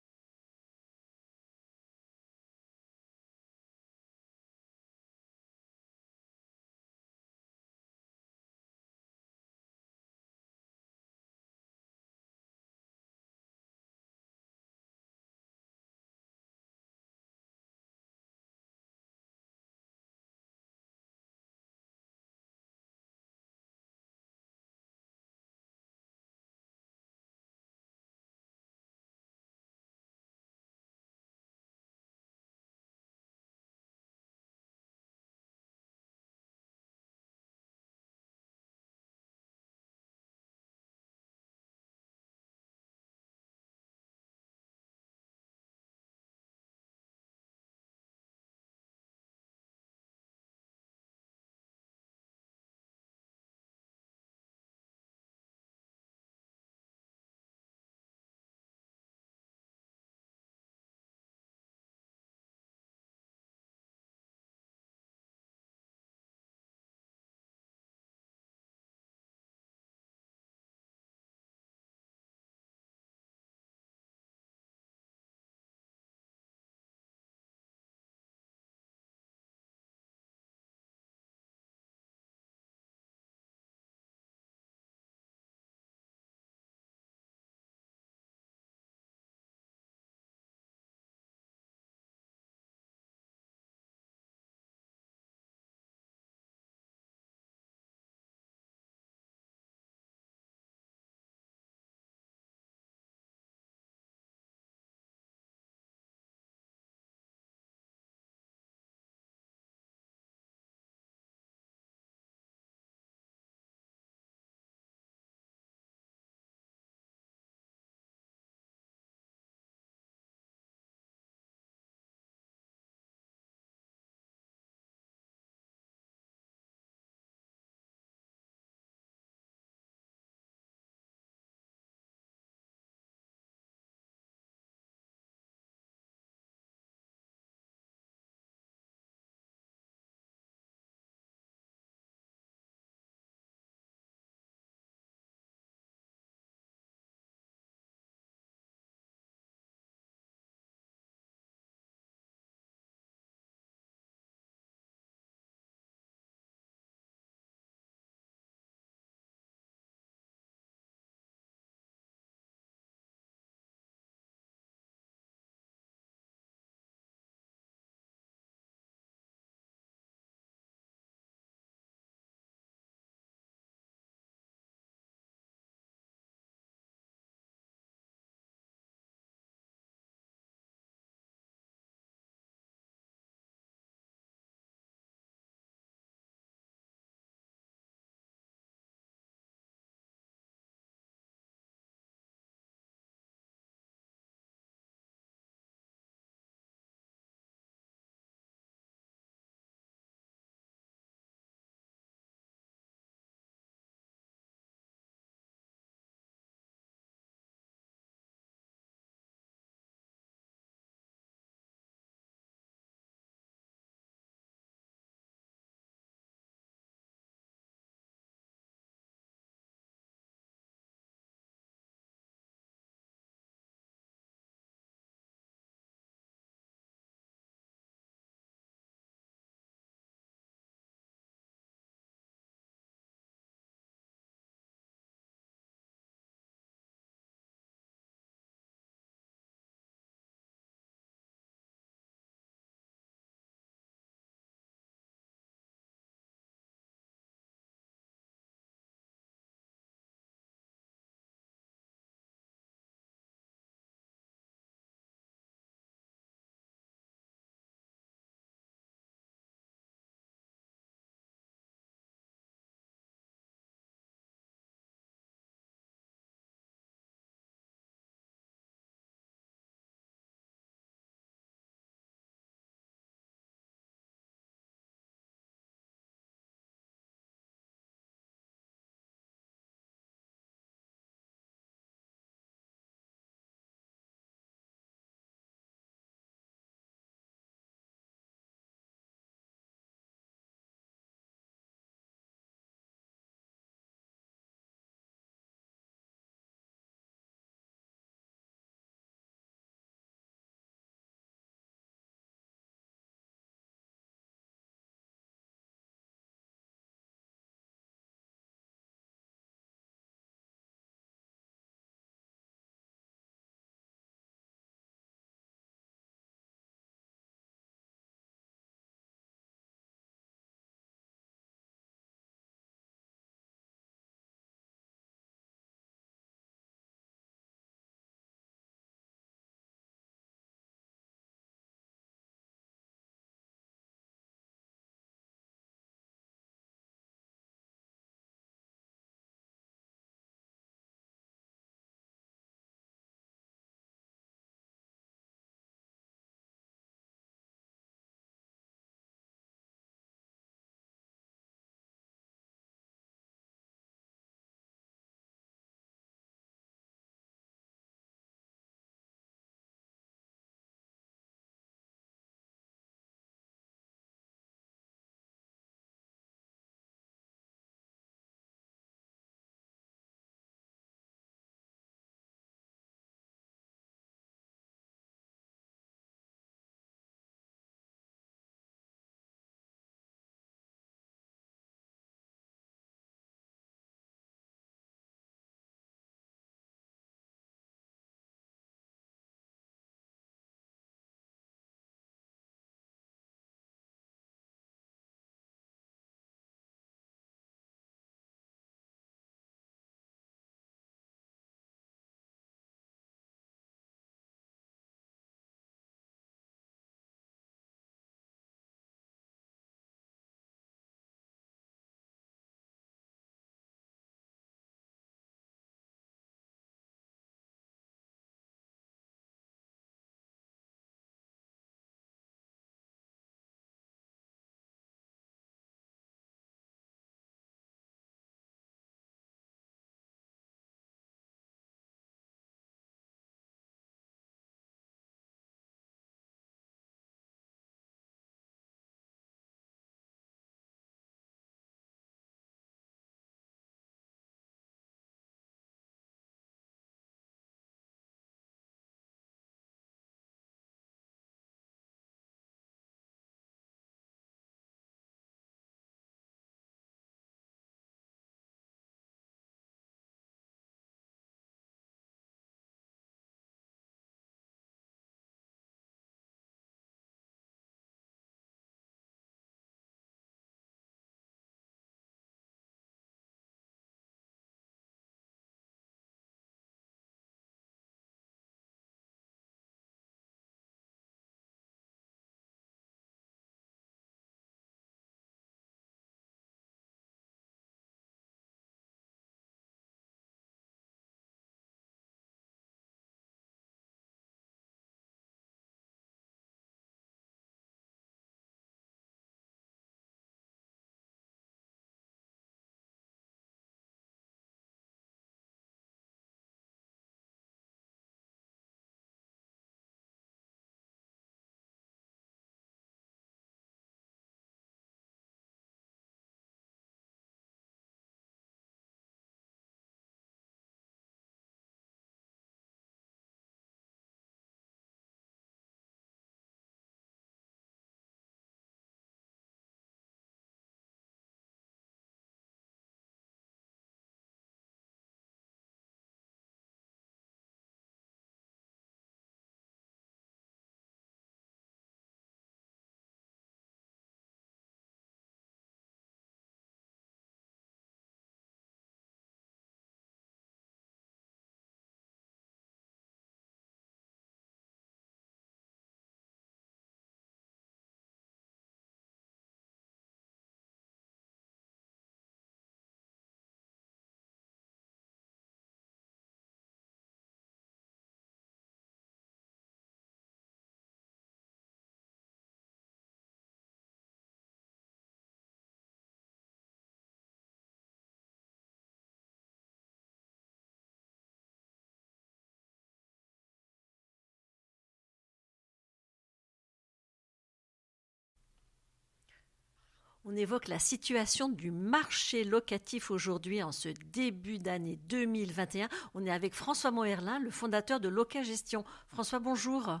On 590.28 590.34
évoque 590.34 590.66
la 590.66 590.80
situation 590.80 591.48
du 591.48 591.70
marché 591.70 592.42
locatif 592.42 593.12
aujourd'hui 593.12 593.62
en 593.62 593.70
ce 593.70 593.90
début 594.12 594.58
d'année 594.58 594.98
2021. 595.08 595.88
On 596.14 596.26
est 596.26 596.32
avec 596.32 596.52
François 596.52 596.90
Moerlin, 596.90 597.38
le 597.38 597.50
fondateur 597.50 598.00
de 598.00 598.08
Loca 598.08 598.42
Gestion. 598.42 598.84
François, 599.06 599.38
bonjour. 599.38 600.00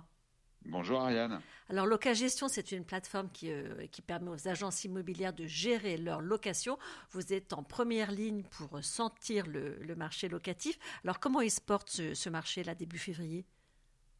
Bonjour 0.64 1.00
Ariane. 1.00 1.40
Alors 1.68 1.86
Loca 1.86 2.12
Gestion, 2.12 2.48
c'est 2.48 2.72
une 2.72 2.84
plateforme 2.84 3.30
qui, 3.30 3.52
euh, 3.52 3.86
qui, 3.92 4.02
permet 4.02 4.30
aux 4.30 4.48
agences 4.48 4.82
immobilières 4.82 5.32
de 5.32 5.46
gérer 5.46 5.96
leur 5.96 6.20
location. 6.20 6.76
Vous 7.12 7.32
êtes 7.32 7.52
en 7.52 7.62
première 7.62 8.10
ligne 8.10 8.42
pour 8.42 8.82
sentir 8.82 9.46
le, 9.46 9.76
le 9.76 9.94
marché 9.94 10.28
locatif. 10.28 10.76
Alors 11.04 11.20
comment 11.20 11.40
il 11.40 11.52
se 11.52 11.60
porte 11.60 11.88
ce, 11.88 12.14
ce 12.14 12.28
marché 12.28 12.64
là 12.64 12.74
début 12.74 12.98
février? 12.98 13.46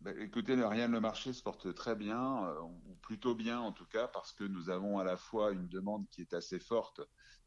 Bah, 0.01 0.13
écoutez, 0.19 0.55
rien, 0.55 0.89
le 0.89 1.01
marché 1.01 1.33
se 1.33 1.43
porte 1.43 1.75
très 1.75 1.97
bien, 1.97 2.45
euh, 2.45 2.61
ou 2.61 2.95
plutôt 3.03 3.35
bien 3.35 3.59
en 3.61 3.73
tout 3.73 3.87
cas, 3.87 4.09
parce 4.09 4.33
que 4.33 4.45
nous 4.45 4.71
avons 4.71 4.99
à 4.99 5.05
la 5.05 5.17
fois 5.17 5.53
une 5.53 5.69
demande 5.69 6.07
qui 6.11 6.21
est 6.21 6.35
assez 6.35 6.59
forte 6.59 7.01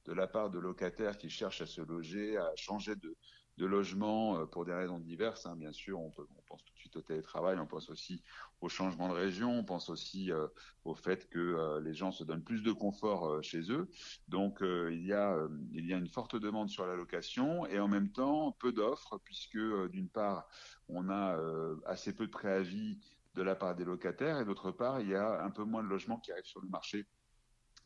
de 0.05 0.13
la 0.13 0.27
part 0.27 0.49
de 0.49 0.59
locataires 0.59 1.17
qui 1.17 1.29
cherchent 1.29 1.61
à 1.61 1.67
se 1.67 1.81
loger, 1.81 2.37
à 2.37 2.51
changer 2.55 2.95
de, 2.95 3.15
logement 3.57 4.39
euh, 4.39 4.45
pour 4.45 4.65
des 4.65 4.73
raisons 4.73 4.99
diverses. 4.99 5.45
Hein. 5.45 5.55
Bien 5.57 5.73
sûr, 5.73 5.99
on, 5.99 6.09
peut, 6.11 6.25
on 6.37 6.41
pense 6.47 6.63
tout 6.63 6.77
suite 6.89 6.97
au 6.97 7.01
télétravail, 7.01 7.57
on 7.59 7.65
pense 7.65 7.89
aussi 7.89 8.23
au 8.61 8.69
changement 8.69 9.09
de 9.09 9.13
région, 9.13 9.59
on 9.59 9.63
pense 9.63 9.89
aussi 9.89 10.31
euh, 10.31 10.47
au 10.83 10.95
fait 10.95 11.29
que 11.29 11.39
euh, 11.39 11.79
les 11.81 11.93
gens 11.93 12.11
se 12.11 12.23
donnent 12.23 12.43
plus 12.43 12.63
de 12.63 12.71
confort 12.71 13.41
chez 13.43 13.71
eux. 13.71 13.89
Donc, 14.27 14.59
il 14.61 15.05
y 15.05 15.13
a 15.13 15.47
il 15.71 15.85
y 15.85 15.93
a 15.93 15.97
une 15.97 16.07
forte 16.07 16.35
demande 16.35 16.69
sur 16.69 16.85
la 16.85 16.95
location 16.95 17.65
et 17.67 17.79
en 17.79 17.87
même 17.87 18.11
temps 18.11 18.51
peu 18.59 18.71
d'offres 18.71 19.19
puisque 19.23 19.59
d'une 19.89 20.09
part 20.09 20.47
on 20.87 21.09
a 21.09 21.37
assez 21.85 22.15
peu 22.15 22.25
de 22.25 22.31
préavis 22.31 22.99
de 23.35 23.43
la 23.43 23.55
part 23.55 23.75
des 23.75 23.85
locataires 23.85 24.39
et 24.39 24.45
d'autre 24.45 24.71
part 24.71 25.01
il 25.01 25.09
y 25.09 25.15
a 25.15 25.43
un 25.43 25.51
peu 25.51 25.63
moins 25.63 25.83
de 25.83 25.89
logements 25.89 26.19
qui 26.19 26.31
arrivent 26.31 26.45
sur 26.45 26.61
le 26.61 26.69
marché 26.69 27.05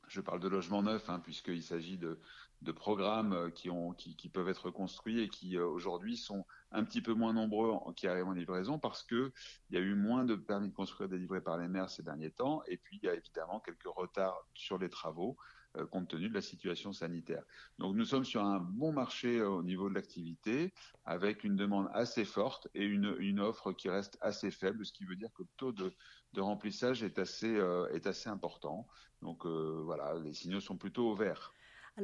je 0.08 0.22
parle 0.22 0.40
de 0.40 0.48
logements 0.48 0.84
neufs, 0.84 1.10
hein, 1.10 1.20
puisqu'il 1.20 1.64
s'agit 1.64 1.98
de, 1.98 2.20
de, 2.62 2.72
programmes 2.72 3.34
euh, 3.34 3.50
qui, 3.50 3.70
ont, 3.70 3.94
qui, 3.94 4.30
peuvent 4.30 4.50
être 4.50 4.70
construits 4.70 5.22
et 5.22 5.30
qui 5.30 5.58
euh, 5.58 5.66
aujourd'hui 5.66 6.18
sont 6.18 6.46
un 6.74 6.84
petit 6.84 7.02
peu 7.02 7.14
moins 7.14 7.34
nombreux 7.34 7.74
qui 7.96 8.08
arrivent 8.08 8.28
en 8.28 8.34
livraison 8.34 8.80
parce 8.80 9.04
que 9.04 9.32
il 9.70 9.76
y 9.76 9.78
a 9.80 9.82
eu 9.82 9.96
moins 9.96 10.26
de 10.26 10.36
permis 10.36 10.70
de 10.70 10.74
construire 10.74 11.10
délivrés 11.10 11.42
par 11.42 11.58
les 11.58 11.68
maires 11.68 11.90
ces 11.90 12.04
derniers 12.04 12.32
temps. 12.32 12.64
Et 12.68 12.78
puis 12.78 13.00
il 13.02 13.06
y 13.06 13.10
a 13.10 13.14
évidemment 13.14 13.60
quelques 13.60 13.88
retards 13.88 14.46
sur 14.54 14.78
les 14.78 14.90
travaux 14.90 15.38
euh, 15.78 15.88
compte 15.88 16.08
tenu 16.08 16.30
de 16.30 16.36
la 16.36 16.42
situation 16.42 16.94
sanitaire. 16.94 17.44
Donc 17.80 17.96
nous 17.96 18.06
sommes 18.06 18.26
sur 18.26 18.44
un 18.44 18.60
bon 18.60 18.92
marché 18.92 19.40
euh, 19.40 19.50
au 19.50 19.64
niveau 19.64 19.90
de 19.90 19.96
l'activité, 19.96 20.72
avec 21.04 21.44
une 21.44 21.56
demande 21.56 21.90
assez 21.94 22.26
forte 22.26 22.68
et 22.76 22.86
une, 22.86 23.40
offre 23.40 23.72
qui 23.72 23.90
reste 23.90 24.20
assez 24.22 24.52
faible, 24.52 24.86
ce 24.86 24.94
qui 24.94 25.04
veut 25.04 25.16
dire 25.16 25.30
que 25.34 25.42
le 25.42 25.50
taux 25.58 25.72
de, 25.72 25.92
de 26.34 26.42
remplissage 26.42 27.02
est 27.02 27.18
assez, 27.18 27.56
euh, 27.56 27.88
est 27.92 28.06
assez 28.06 28.30
important. 28.30 28.88
Donc 29.24 29.46
voilà, 29.46 30.16
les 30.20 30.34
signaux 30.34 30.60
sont 30.60 30.78
plutôt 30.78 31.10
au 31.10 31.16
vert. 31.16 31.54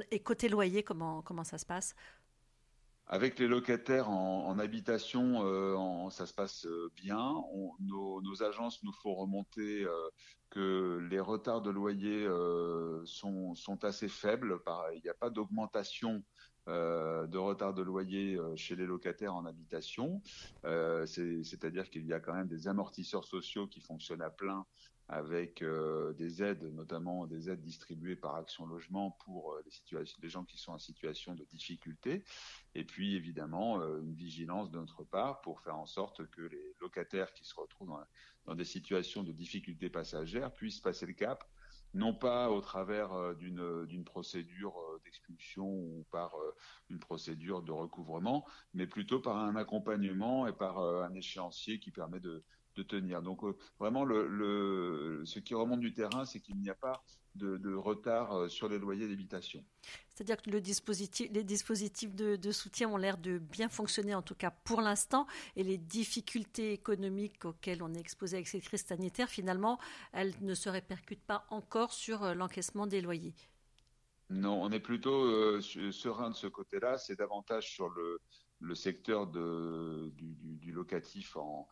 Et 0.10 0.20
côté 0.22 0.50
loyer, 0.50 0.84
comment, 0.84 1.22
comment 1.22 1.44
ça 1.44 1.58
se 1.58 1.66
passe? 1.66 1.96
Avec 3.12 3.40
les 3.40 3.48
locataires 3.48 4.10
en, 4.10 4.60
habitation, 4.60 5.44
euh, 5.44 6.10
ça 6.12 6.28
se 6.28 6.34
passe 6.34 6.68
euh, 6.68 6.92
bien. 6.96 7.44
Nos, 7.80 8.44
agences 8.44 8.84
nous 8.84 8.94
font 8.94 9.16
remonter 9.16 9.84
euh, 9.84 10.10
que 10.52 11.00
les 11.10 11.20
retards 11.20 11.64
de 11.64 11.72
loyer 11.72 12.28
sont, 13.06 13.56
sont, 13.56 13.84
assez 13.84 14.08
faibles. 14.08 14.60
il 14.96 15.02
n'y 15.04 15.10
a 15.10 15.16
pas 15.16 15.30
d'augmentation 15.30 16.24
de 16.68 17.38
retard 17.38 17.74
de 17.74 17.82
loyer 17.82 18.38
chez 18.56 18.76
les 18.76 18.86
locataires 18.86 19.34
en 19.34 19.46
habitation. 19.46 20.22
C'est-à-dire 20.64 21.90
qu'il 21.90 22.06
y 22.06 22.14
a 22.14 22.20
quand 22.20 22.34
même 22.34 22.48
des 22.48 22.68
amortisseurs 22.68 23.26
sociaux 23.26 23.68
qui 23.68 23.82
fonctionnent 23.82 24.22
à 24.22 24.30
plein 24.30 24.66
avec 25.10 25.64
euh, 25.64 26.14
des 26.14 26.44
aides, 26.44 26.64
notamment 26.76 27.26
des 27.26 27.50
aides 27.50 27.64
distribuées 27.64 28.16
par 28.16 28.36
Action 28.36 28.68
Logement 28.68 29.18
pour 29.26 29.54
euh, 29.54 29.62
les, 29.66 29.72
situations, 29.72 30.20
les 30.22 30.30
gens 30.30 30.44
qui 30.44 30.60
sont 30.60 30.72
en 30.72 30.78
situation 30.78 31.34
de 31.34 31.44
difficulté, 31.46 32.24
et 32.76 32.84
puis 32.84 33.16
évidemment 33.16 33.82
euh, 33.82 34.02
une 34.02 34.14
vigilance 34.14 34.70
de 34.70 34.78
notre 34.78 35.04
part 35.04 35.42
pour 35.42 35.62
faire 35.62 35.78
en 35.78 35.88
sorte 35.88 36.30
que 36.30 36.44
les 36.44 36.76
locataires 36.80 37.34
qui 37.34 37.44
se 37.44 37.56
retrouvent 37.56 37.88
dans, 37.88 38.04
dans 38.46 38.54
des 38.54 38.66
situations 38.66 39.24
de 39.24 39.32
difficulté 39.32 39.90
passagère 39.90 40.54
puissent 40.54 40.80
passer 40.80 41.08
le 41.08 41.14
cap, 41.14 41.44
non 41.96 42.14
pas 42.14 42.52
au 42.52 42.62
travers 42.62 43.36
d'une 43.36 43.88
d'une 43.88 44.04
procédure 44.04 44.76
d'expulsion 45.04 45.66
ou 45.66 46.06
par 46.12 46.36
une 46.92 47.00
procédure 47.00 47.64
de 47.64 47.72
recouvrement, 47.72 48.46
mais 48.76 48.86
plutôt 48.86 49.20
par 49.20 49.38
un 49.38 49.56
accompagnement 49.56 50.46
et 50.46 50.54
par 50.54 50.78
un 50.78 51.12
échéancier 51.16 51.80
qui 51.80 51.90
permet 51.90 52.20
de 52.20 52.44
de 52.80 52.84
tenir. 52.84 53.22
Donc 53.22 53.44
euh, 53.44 53.56
vraiment, 53.80 54.06
le, 54.06 54.28
le, 54.28 55.22
ce 55.26 55.40
qui 55.40 55.54
remonte 55.54 55.80
du 55.80 55.94
terrain, 55.94 56.26
c'est 56.26 56.40
qu'il 56.40 56.58
n'y 56.58 56.70
a 56.70 56.76
pas 56.76 57.04
de, 57.36 57.58
de, 57.58 57.74
retard 57.74 58.34
euh, 58.34 58.50
sur 58.50 58.68
les 58.70 58.80
loyers 58.80 59.08
d'habitation. 59.08 59.64
C'est-à-dire 60.10 60.42
que 60.42 60.50
le 60.50 60.62
dispositif, 60.62 61.30
les 61.32 61.44
dispositifs 61.44 62.14
de, 62.16 62.36
de 62.36 62.52
soutien 62.52 62.90
ont 62.90 62.98
l'air 62.98 63.18
de 63.18 63.38
bien 63.38 63.70
fonctionner, 63.70 64.16
en 64.16 64.22
tout 64.22 64.36
cas 64.36 64.52
pour 64.52 64.82
l'instant, 64.82 65.28
et 65.56 65.64
les 65.64 65.78
difficultés 65.78 66.74
économiques 66.74 67.46
auxquelles 67.46 67.84
on 67.84 67.94
est 67.94 68.00
exposé 68.00 68.38
avec 68.38 68.48
cette 68.48 68.64
crise 68.64 68.86
sanitaire, 68.86 69.30
finalement, 69.30 69.80
elles 70.12 70.34
ne 70.42 70.54
se 70.54 70.70
répercutent 70.70 71.26
pas 71.26 71.46
encore 71.50 71.94
sur 71.94 72.24
euh, 72.24 72.34
l'encaissement 72.34 72.88
des 72.88 73.02
loyers. 73.02 73.36
Non, 74.30 74.62
on 74.62 74.72
est 74.72 74.80
plutôt 74.80 75.24
euh, 75.24 75.60
serein 75.62 76.30
de 76.30 76.36
ce 76.36 76.48
côté-là. 76.48 76.98
C'est 76.98 77.16
davantage 77.16 77.68
sur 77.72 77.90
le, 77.90 78.22
le 78.60 78.76
secteur 78.76 79.28
du, 79.28 80.72
locatif 80.72 81.36
en, 81.38 81.68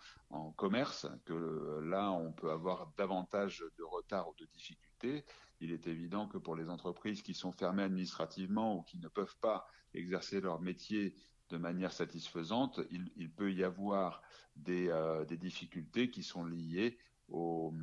commerce 0.56 1.08
que 1.26 1.80
là, 1.84 2.12
on 2.12 2.32
peut 2.32 2.52
avoir 2.52 2.92
davantage 2.98 3.64
de 3.78 3.84
retard 3.84 4.30
ou 4.30 4.36
de 4.36 4.46
difficultés. 4.46 5.26
Il 5.60 5.72
est 5.72 5.88
évident 5.88 6.28
que 6.28 6.38
pour 6.38 6.56
les 6.56 6.70
entreprises 6.70 7.22
qui 7.22 7.34
sont 7.34 7.52
fermées 7.52 7.84
administrativement 7.84 8.78
ou 8.78 8.82
qui 8.82 8.98
ne 9.00 9.08
peuvent 9.08 9.38
pas 9.40 9.68
exercer 9.94 10.42
leur 10.42 10.62
métier 10.62 11.16
de 11.50 11.58
manière 11.58 11.94
satisfaisante, 11.94 12.82
il, 12.92 13.32
peut 13.32 13.54
y 13.54 13.64
avoir 13.64 14.22
euh, 14.68 15.26
des 15.26 15.38
difficultés 15.38 16.10
qui 16.10 16.24
sont 16.24 16.46
liées 16.46 16.98
au, 17.30 17.74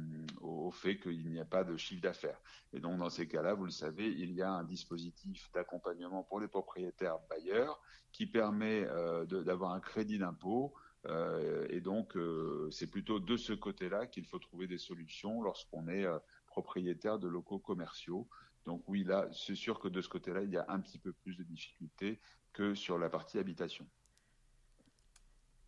au 0.40 0.70
fait 0.70 0.98
qu'il 0.98 1.30
n'y 1.30 1.40
a 1.40 1.44
pas 1.44 1.64
de 1.64 1.76
chiffre 1.76 2.02
d'affaires. 2.02 2.40
Et 2.72 2.80
donc, 2.80 2.98
dans 2.98 3.10
ces 3.10 3.28
cas-là, 3.28 3.54
vous 3.54 3.64
le 3.64 3.70
savez, 3.70 4.08
il 4.08 4.32
y 4.32 4.42
a 4.42 4.50
un 4.50 4.64
dispositif 4.64 5.50
d'accompagnement 5.52 6.22
pour 6.22 6.40
les 6.40 6.48
propriétaires 6.48 7.18
bailleurs 7.28 7.80
qui 8.12 8.26
permet 8.26 8.84
euh, 8.86 9.24
d'avoir 9.26 9.72
un 9.72 9.80
crédit 9.80 10.18
d'impôt. 10.18 10.74
Euh, 11.06 11.66
et 11.68 11.80
donc, 11.80 12.16
euh, 12.16 12.68
c'est 12.70 12.86
plutôt 12.86 13.20
de 13.20 13.36
ce 13.36 13.52
côté-là 13.52 14.06
qu'il 14.06 14.24
faut 14.24 14.38
trouver 14.38 14.66
des 14.66 14.78
solutions 14.78 15.42
lorsqu'on 15.42 15.88
est 15.88 16.06
propriétaire 16.46 17.18
de 17.18 17.28
locaux 17.28 17.58
commerciaux. 17.58 18.28
Donc 18.64 18.82
oui, 18.88 19.04
là, 19.04 19.28
c'est 19.32 19.54
sûr 19.54 19.78
que 19.78 19.88
de 19.88 20.00
ce 20.00 20.08
côté-là, 20.08 20.42
il 20.42 20.50
y 20.50 20.56
a 20.56 20.64
un 20.68 20.80
petit 20.80 20.98
peu 20.98 21.12
plus 21.12 21.36
de 21.36 21.42
difficultés 21.42 22.20
que 22.52 22.74
sur 22.74 22.98
la 22.98 23.10
partie 23.10 23.38
habitation. 23.38 23.86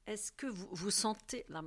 Est-ce 0.06 0.30
que 0.30 0.46
vous, 0.46 0.68
vous 0.70 0.90
sentez, 0.90 1.44
là, 1.48 1.62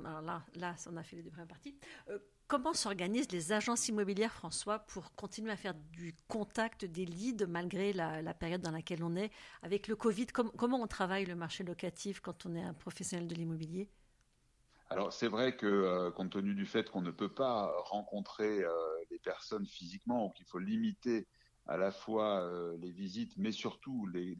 là, 0.54 0.74
on 0.86 0.96
a 0.96 1.02
fait 1.02 1.16
les 1.16 1.22
deux 1.22 1.30
premières 1.30 1.46
parties, 1.46 1.76
euh, 2.08 2.18
comment 2.48 2.72
s'organisent 2.72 3.30
les 3.30 3.52
agences 3.52 3.88
immobilières, 3.88 4.32
François, 4.32 4.80
pour 4.80 5.14
continuer 5.14 5.52
à 5.52 5.56
faire 5.56 5.74
du 5.74 6.16
contact, 6.26 6.84
des 6.84 7.04
leads, 7.04 7.46
malgré 7.46 7.92
la, 7.92 8.34
période 8.34 8.62
dans 8.62 8.70
laquelle 8.70 9.04
on 9.04 9.14
est 9.14 9.30
Avec 9.62 9.88
le 9.88 9.94
Covid, 9.94 10.26
com 10.26 10.50
comment 10.56 10.80
on 10.80 10.86
travaille 10.86 11.26
le 11.26 11.36
marché 11.36 11.64
locatif 11.64 12.20
quand 12.20 12.46
on 12.46 12.54
est 12.56 12.62
un 12.62 12.74
professionnel 12.74 13.28
de 13.28 13.34
l'immobilier? 13.34 13.88
Alors 14.88 15.12
c'est 15.12 15.28
vrai 15.28 15.56
que 15.56 15.66
euh, 15.66 16.10
compte 16.10 16.32
tenu 16.32 16.54
du 16.54 16.66
fait 16.66 16.90
qu'on 16.90 17.02
ne 17.02 17.12
peut 17.12 17.32
pas 17.32 17.72
rencontrer 17.84 18.64
euh, 18.64 18.72
les 19.10 19.20
personnes 19.20 19.66
physiquement 19.66 20.26
ou 20.26 20.30
qu'il 20.30 20.46
faut 20.46 20.58
limiter 20.58 21.28
à 21.66 21.76
la 21.76 21.90
fois 21.90 22.42
euh, 22.42 22.76
les 22.78 22.90
visites, 22.90 23.36
mais 23.36 23.52
surtout 23.52 24.06
les, 24.06 24.38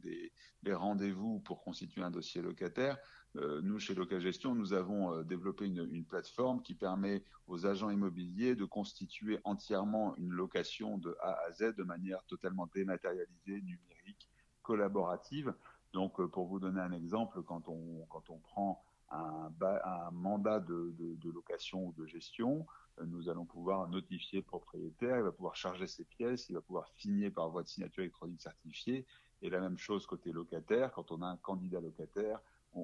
rendez-vous 0.67 1.39
pour 1.39 1.63
constituer 1.63 2.01
un 2.01 2.11
dossier 2.11 2.41
locataire. 2.41 2.97
Euh, 3.37 3.61
nous, 3.61 3.79
chez 3.79 3.95
Locagestion, 3.95 4.53
nous 4.53 4.73
avons 4.73 5.13
euh, 5.13 5.23
développé 5.23 5.65
une, 5.65 6.05
plateforme 6.05 6.61
qui 6.61 6.75
permet 6.75 7.23
aux 7.47 7.65
agents 7.65 7.89
immobiliers 7.89 8.55
de 8.55 8.65
constituer 8.65 9.39
entièrement 9.45 10.15
une 10.17 10.31
location 10.31 10.97
de 10.97 11.15
A 11.21 11.37
à 11.47 11.51
Z 11.51 11.75
de 11.77 11.83
manière 11.83 12.23
totalement 12.25 12.67
dématérialisée, 12.73 13.61
numérique, 13.61 14.29
collaborative. 14.61 15.53
Donc, 15.93 16.21
pour 16.27 16.47
vous 16.47 16.59
donner 16.59 16.81
un 16.81 16.91
exemple, 16.91 17.41
quand 17.43 17.67
on, 17.69 18.05
quand 18.09 18.29
on 18.29 18.39
prend 18.39 18.83
un, 19.11 20.11
mandat 20.11 20.59
de, 20.59 20.93
de, 20.97 21.31
location 21.31 21.87
ou 21.87 21.93
de 21.93 22.05
gestion, 22.05 22.65
nous 23.05 23.29
allons 23.29 23.45
pouvoir 23.45 23.87
notifier 23.89 24.39
le 24.39 24.45
propriétaire, 24.45 25.17
il 25.17 25.23
va 25.23 25.31
pouvoir 25.31 25.55
charger 25.55 25.87
ses 25.87 26.03
pièces, 26.03 26.49
il 26.49 26.53
va 26.53 26.61
pouvoir 26.61 26.87
signer 26.97 27.29
par 27.29 27.49
voie 27.49 27.63
de 27.63 27.67
signature 27.67 28.03
électronique 28.03 28.41
certifiée. 28.41 29.05
Et 29.41 29.49
la 29.49 29.59
même 29.59 29.77
chose 29.77 30.05
côté 30.05 30.31
locataire, 30.31 30.91
quand 30.91 31.11
on 31.11 31.21
a 31.21 31.27
un 31.27 31.37
candidat 31.37 31.79
locataire, 31.79 32.39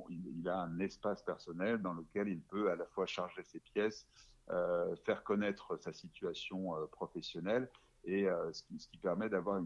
il, 0.09 0.47
a 0.49 0.61
un 0.61 0.79
espace 0.79 1.21
personnel 1.23 1.81
dans 1.81 1.93
lequel 1.93 2.27
il 2.27 2.41
peut 2.41 2.71
à 2.71 2.75
la 2.75 2.85
fois 2.85 3.05
charger 3.05 3.43
ses 3.43 3.59
pièces, 3.59 4.07
euh, 4.49 4.95
faire 4.97 5.23
connaître 5.23 5.77
sa 5.77 5.93
situation 5.93 6.75
euh, 6.75 6.85
professionnelle, 6.87 7.69
et 8.05 8.27
euh, 8.27 8.51
ce, 8.53 8.63
qui, 8.87 8.97
permet 8.97 9.29
d'avoir 9.29 9.61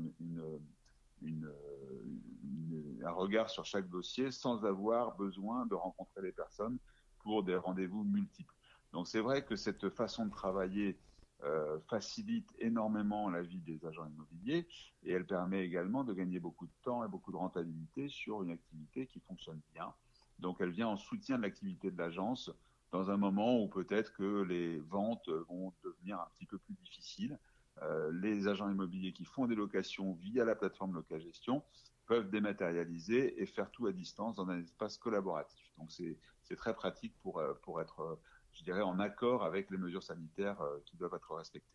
un 3.04 3.12
regard 3.12 3.50
sur 3.50 3.66
chaque 3.66 3.90
dossier 3.90 4.32
sans 4.32 4.66
avoir 4.66 5.16
besoin 5.16 5.66
de 5.68 5.76
rencontrer 5.76 6.22
les 6.24 6.32
personnes 6.32 6.78
pour 7.20 7.44
des 7.44 7.56
rendez-vous 7.56 8.04
multiples. 8.04 8.56
Donc 8.94 9.08
c'est 9.08 9.22
vrai 9.22 9.44
que 9.46 9.56
cette 9.56 9.90
façon 9.90 10.26
de 10.26 10.32
travailler 10.32 11.00
euh, 11.44 11.80
facilite 11.90 12.54
énormément 12.60 13.30
la 13.30 13.42
vie 13.42 13.62
des 13.62 13.84
agents 13.86 14.06
immobiliers 14.06 14.68
et 15.04 15.12
elle 15.12 15.26
permet 15.26 15.66
également 15.66 16.04
de 16.04 16.14
gagner 16.14 16.40
beaucoup 16.40 16.68
de 16.68 16.74
temps 16.84 17.04
et 17.04 17.08
beaucoup 17.08 17.32
de 17.32 17.38
rentabilité 17.38 18.10
sur 18.10 18.44
une 18.44 18.52
activité 18.52 19.08
qui 19.08 19.20
fonctionne 19.22 19.60
bien. 19.74 19.92
Donc 20.38 20.58
elle 20.60 20.70
vient 20.70 20.88
en 20.88 20.98
soutien 20.98 21.38
de 21.38 21.44
l'activité 21.44 21.90
de 21.90 21.98
l'agence 21.98 22.52
dans 22.92 23.10
un 23.10 23.18
moment 23.18 23.60
où 23.60 23.68
peut-être 23.68 24.14
que 24.14 24.44
les 24.44 24.80
ventes 24.80 25.30
vont 25.50 25.74
devenir 25.84 26.20
un 26.20 26.28
petit 26.36 26.46
peu 26.46 26.60
plus 26.60 26.76
difficiles. 26.76 27.40
Euh, 27.82 28.12
les 28.14 28.48
agents 28.48 28.70
immobiliers 28.70 29.14
qui 29.14 29.26
font 29.26 29.48
des 29.48 29.56
locations 29.56 30.14
via 30.14 30.46
la 30.46 30.56
plateforme 30.56 30.94
Locagestion 30.94 31.64
peuvent 32.06 32.30
dématérialiser 32.30 33.42
et 33.42 33.46
faire 33.46 33.72
tout 33.72 33.88
à 33.88 33.94
distance 33.94 34.36
dans 34.36 34.50
un 34.50 34.60
espace 34.60 34.98
collaboratif. 34.98 35.72
Donc 35.78 35.92
c'est 35.92 36.56
très 36.56 36.76
pratique 36.76 37.18
pour, 37.24 37.40
euh, 37.40 37.54
pour 37.64 37.82
être 37.82 38.20
je 38.54 38.64
dirais, 38.64 38.82
en 38.82 39.00
accord 39.00 39.44
avec 39.44 39.70
les 39.70 39.78
mesures 39.78 40.04
sanitaires 40.04 40.62
euh, 40.62 40.80
qui 40.86 40.98
doivent 40.98 41.14
être 41.16 41.34
respectées. 41.36 41.68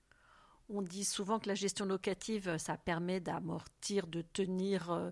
On 0.68 0.82
dit 0.82 1.04
souvent 1.04 1.38
que 1.38 1.48
la 1.48 1.54
gestion 1.54 1.84
locative, 1.84 2.58
ça 2.58 2.76
permet 2.76 3.20
d'amortir, 3.20 4.08
de 4.08 4.22
tenir, 4.22 4.90
euh, 4.90 5.10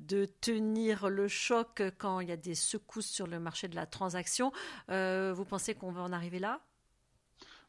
de 0.00 0.24
tenir 0.24 1.08
le 1.08 1.28
choc 1.28 1.80
quand 1.98 2.18
il 2.20 2.28
y 2.28 2.32
a 2.32 2.36
des 2.36 2.56
secousses 2.56 3.06
sur 3.06 3.28
le 3.28 3.38
marché 3.38 3.68
de 3.68 3.76
la 3.76 3.86
transaction. 3.86 4.50
Euh, 4.90 5.32
vous 5.32 5.44
pensez 5.44 5.76
qu'on 5.76 5.92
va 5.92 6.02
en 6.02 6.12
arriver 6.12 6.40
là? 6.40 6.60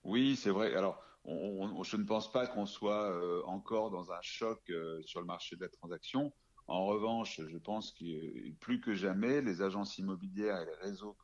Oui, 0.03 0.35
c'est 0.35 0.49
vrai. 0.49 0.73
Alors, 0.73 1.03
je 1.25 1.97
ne 1.97 2.05
pense 2.05 2.31
pas 2.31 2.47
qu'on 2.47 2.65
soit 2.65 3.45
encore 3.45 3.91
dans 3.91 4.11
un 4.11 4.21
choc 4.21 4.71
sur 5.01 5.19
le 5.19 5.27
marché 5.27 5.57
de 5.57 5.61
la 5.61 5.69
transaction. 5.69 6.31
En 6.67 6.85
revanche, 6.85 7.39
je 7.47 7.57
pense 7.57 7.93
que 7.93 8.51
plus 8.59 8.81
que 8.81 8.93
jamais, 8.93 9.41
les 9.41 9.61
agences 9.61 9.97
immobilières 9.99 10.59
et 10.59 10.65
les 10.65 10.75
réseaux 10.75 11.15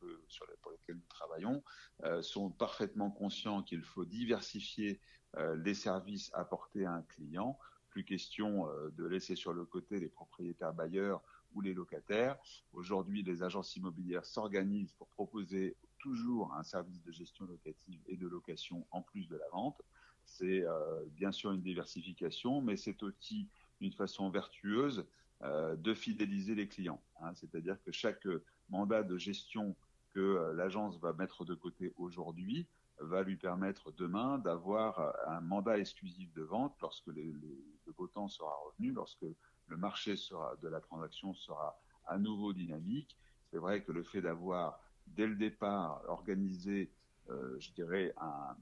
pour 0.61 0.72
lesquels 0.72 0.95
nous 0.95 1.09
travaillons 1.09 1.61
euh, 2.05 2.22
sont 2.22 2.49
parfaitement 2.49 3.11
conscients 3.11 3.61
qu'il 3.61 3.83
faut 3.83 4.05
diversifier 4.05 5.01
euh, 5.35 5.57
les 5.57 5.73
services 5.73 6.31
apportés 6.33 6.85
à 6.85 6.93
un 6.93 7.01
client. 7.01 7.59
Plus 7.89 8.05
question 8.05 8.69
euh, 8.69 8.89
de 8.91 9.05
laisser 9.05 9.35
sur 9.35 9.51
le 9.51 9.65
côté 9.65 9.99
les 9.99 10.07
propriétaires 10.07 10.73
bailleurs 10.73 11.22
ou 11.53 11.59
les 11.59 11.73
locataires. 11.73 12.38
Aujourd'hui, 12.72 13.22
les 13.22 13.43
agences 13.43 13.75
immobilières 13.75 14.25
s'organisent 14.25 14.93
pour 14.93 15.09
proposer 15.09 15.75
toujours 15.99 16.53
un 16.53 16.63
service 16.63 17.03
de 17.03 17.11
gestion 17.11 17.45
locative 17.45 17.99
et 18.07 18.15
de 18.15 18.27
location 18.27 18.88
en 18.91 19.01
plus 19.01 19.27
de 19.27 19.35
la 19.35 19.49
vente. 19.51 19.81
C'est 20.25 20.63
bien 21.11 21.31
sûr 21.33 21.51
une 21.51 21.61
diversification, 21.61 22.61
mais 22.61 22.77
c'est 22.77 23.03
aussi 23.03 23.49
une 23.81 23.91
façon 23.91 24.30
vertueuse 24.30 25.05
de 25.43 25.93
fidéliser 25.93 26.55
les 26.55 26.67
clients. 26.67 27.01
Hein. 27.22 27.33
C'est-à-dire 27.35 27.77
que 27.83 27.91
chaque 27.91 28.27
mandat 28.69 29.03
de 29.03 29.17
gestion 29.17 29.75
que 30.13 30.19
euh, 30.19 30.53
l'agence 30.53 30.99
va 30.99 31.13
mettre 31.13 31.45
de 31.45 31.55
côté 31.55 31.93
aujourd'hui 31.97 32.67
va 32.99 33.23
lui 33.23 33.35
permettre 33.35 33.91
demain 33.91 34.38
d'avoir 34.38 35.13
un 35.27 35.41
mandat 35.41 35.80
exclusif 35.80 36.31
de 36.33 36.43
vente 36.43 36.75
lorsque 36.80 37.07
le 37.07 37.91
beau 37.97 38.07
temps 38.07 38.27
sera 38.27 38.53
revenu, 38.67 38.93
lorsque 38.93 39.25
le 39.67 39.77
marché 39.77 40.13
de 40.61 40.67
la 40.67 40.80
transaction 40.80 41.33
sera 41.33 41.77
à 42.05 42.17
nouveau 42.17 42.53
dynamique. 42.53 43.17
C'est 43.49 43.57
vrai 43.57 43.83
que 43.83 43.91
le 43.91 44.03
fait 44.03 44.22
d'avoir 44.22 44.80
dès 45.07 45.27
le 45.27 45.35
départ 45.35 46.01
organisé, 46.07 46.91
euh, 47.30 47.55
je 47.59 47.72
dirais, 47.72 48.13
un, 48.22 48.55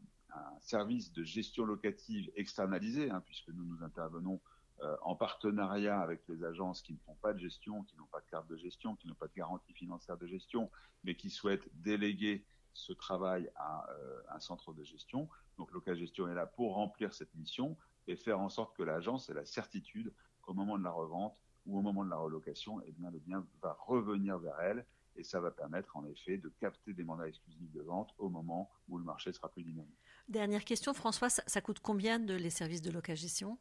service 0.61 1.11
de 1.11 1.25
gestion 1.25 1.65
locative 1.65 2.31
externalisé, 2.37 3.09
hein, 3.09 3.21
puisque 3.25 3.49
nous 3.49 3.65
nous 3.65 3.83
intervenons 3.83 4.39
euh, 4.83 4.95
en 5.03 5.15
partenariat 5.15 5.99
avec 5.99 6.21
les 6.27 6.43
agences 6.43 6.81
qui 6.81 6.93
ne 6.93 6.97
font 6.99 7.15
pas 7.21 7.33
de 7.33 7.39
gestion, 7.39 7.83
qui 7.83 7.95
n'ont 7.97 8.05
pas 8.05 8.19
de 8.19 8.25
carte 8.25 8.47
de 8.47 8.57
gestion, 8.57 8.95
qui 8.95 9.07
n'ont 9.07 9.15
pas 9.15 9.27
de 9.27 9.33
garantie 9.33 9.73
financière 9.73 10.17
de 10.17 10.25
gestion, 10.25 10.71
mais 11.03 11.15
qui 11.15 11.29
souhaitent 11.29 11.67
déléguer 11.73 12.45
ce 12.73 12.93
travail 12.93 13.51
à 13.55 13.87
euh, 13.91 14.21
un 14.29 14.39
centre 14.39 14.73
de 14.73 14.83
gestion. 14.83 15.29
Donc 15.57 15.71
Local 15.71 15.95
Gestion 15.97 16.27
est 16.29 16.33
là 16.33 16.45
pour 16.45 16.75
remplir 16.75 17.13
cette 17.13 17.33
mission 17.35 17.77
et 18.07 18.15
faire 18.15 18.39
en 18.39 18.49
sorte 18.49 18.75
que 18.75 18.83
l'agence 18.83 19.29
ait 19.29 19.33
la 19.33 19.45
certitude 19.45 20.13
qu'au 20.41 20.53
moment 20.53 20.77
de 20.77 20.83
la 20.83 20.91
revente 20.91 21.37
ou 21.65 21.77
au 21.77 21.81
moment 21.81 22.03
de 22.03 22.09
la 22.09 22.17
relocation, 22.17 22.81
eh 22.81 22.93
le 22.97 23.19
bien 23.19 23.45
va 23.61 23.77
revenir 23.85 24.39
vers 24.39 24.59
elle 24.61 24.85
et 25.15 25.23
ça 25.23 25.39
va 25.39 25.51
permettre 25.51 25.95
en 25.97 26.05
effet 26.05 26.37
de 26.37 26.49
capter 26.59 26.93
des 26.93 27.03
mandats 27.03 27.27
exclusifs 27.27 27.71
de 27.71 27.81
vente 27.81 28.13
au 28.17 28.29
moment 28.29 28.71
où 28.87 28.97
le 28.97 29.03
marché 29.03 29.31
sera 29.33 29.49
plus 29.49 29.63
dynamique. 29.63 29.99
Dernière 30.27 30.63
question, 30.63 30.93
François, 30.93 31.29
ça, 31.29 31.61
coûte 31.61 31.79
combien 31.81 32.17
les 32.17 32.49
services 32.49 32.81
de 32.81 32.91
location 32.91 33.57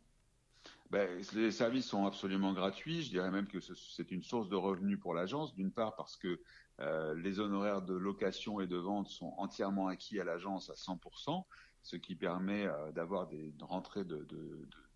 ben, 0.91 1.23
les 1.35 1.53
services 1.53 1.87
sont 1.87 2.05
absolument 2.05 2.53
gratuits. 2.53 3.03
Je 3.03 3.11
dirais 3.11 3.31
même 3.31 3.47
que 3.47 3.61
c'est 3.61 4.11
une 4.11 4.23
source 4.23 4.49
de 4.49 4.57
revenus 4.57 4.99
pour 4.99 5.15
l'agence. 5.15 5.55
D'une 5.55 5.71
part 5.71 5.95
parce 5.95 6.17
que 6.17 6.41
euh, 6.81 7.15
les 7.15 7.39
honoraires 7.39 7.83
de 7.83 7.95
location 7.95 8.61
et 8.61 8.67
de 8.67 8.77
vente 8.77 9.09
sont 9.09 9.33
entièrement 9.39 9.87
acquis 9.87 10.19
à 10.19 10.25
l'agence 10.25 10.69
à 10.69 10.75
100%, 10.75 11.45
ce 11.83 11.97
qui 11.97 12.17
permet 12.17 12.67
euh, 12.67 12.91
d'avoir 12.91 13.29
des 13.29 13.55
rentrées 13.61 14.05
de, 14.05 14.27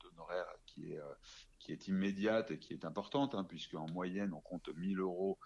d'honoraires 0.03 0.53
qui 0.67 0.93
est 0.93 0.99
euh, 0.99 1.15
qui 1.61 1.73
est 1.73 1.89
immédiate 1.89 2.51
et 2.51 2.59
qui 2.59 2.75
est 2.75 2.85
importante, 2.85 3.35
hein, 3.35 3.45
puisque 3.45 3.75
en 3.75 3.89
moyenne 3.89 4.35
on 4.35 4.41
compte 4.41 4.69
1000 4.77 4.99
euros 4.99 5.39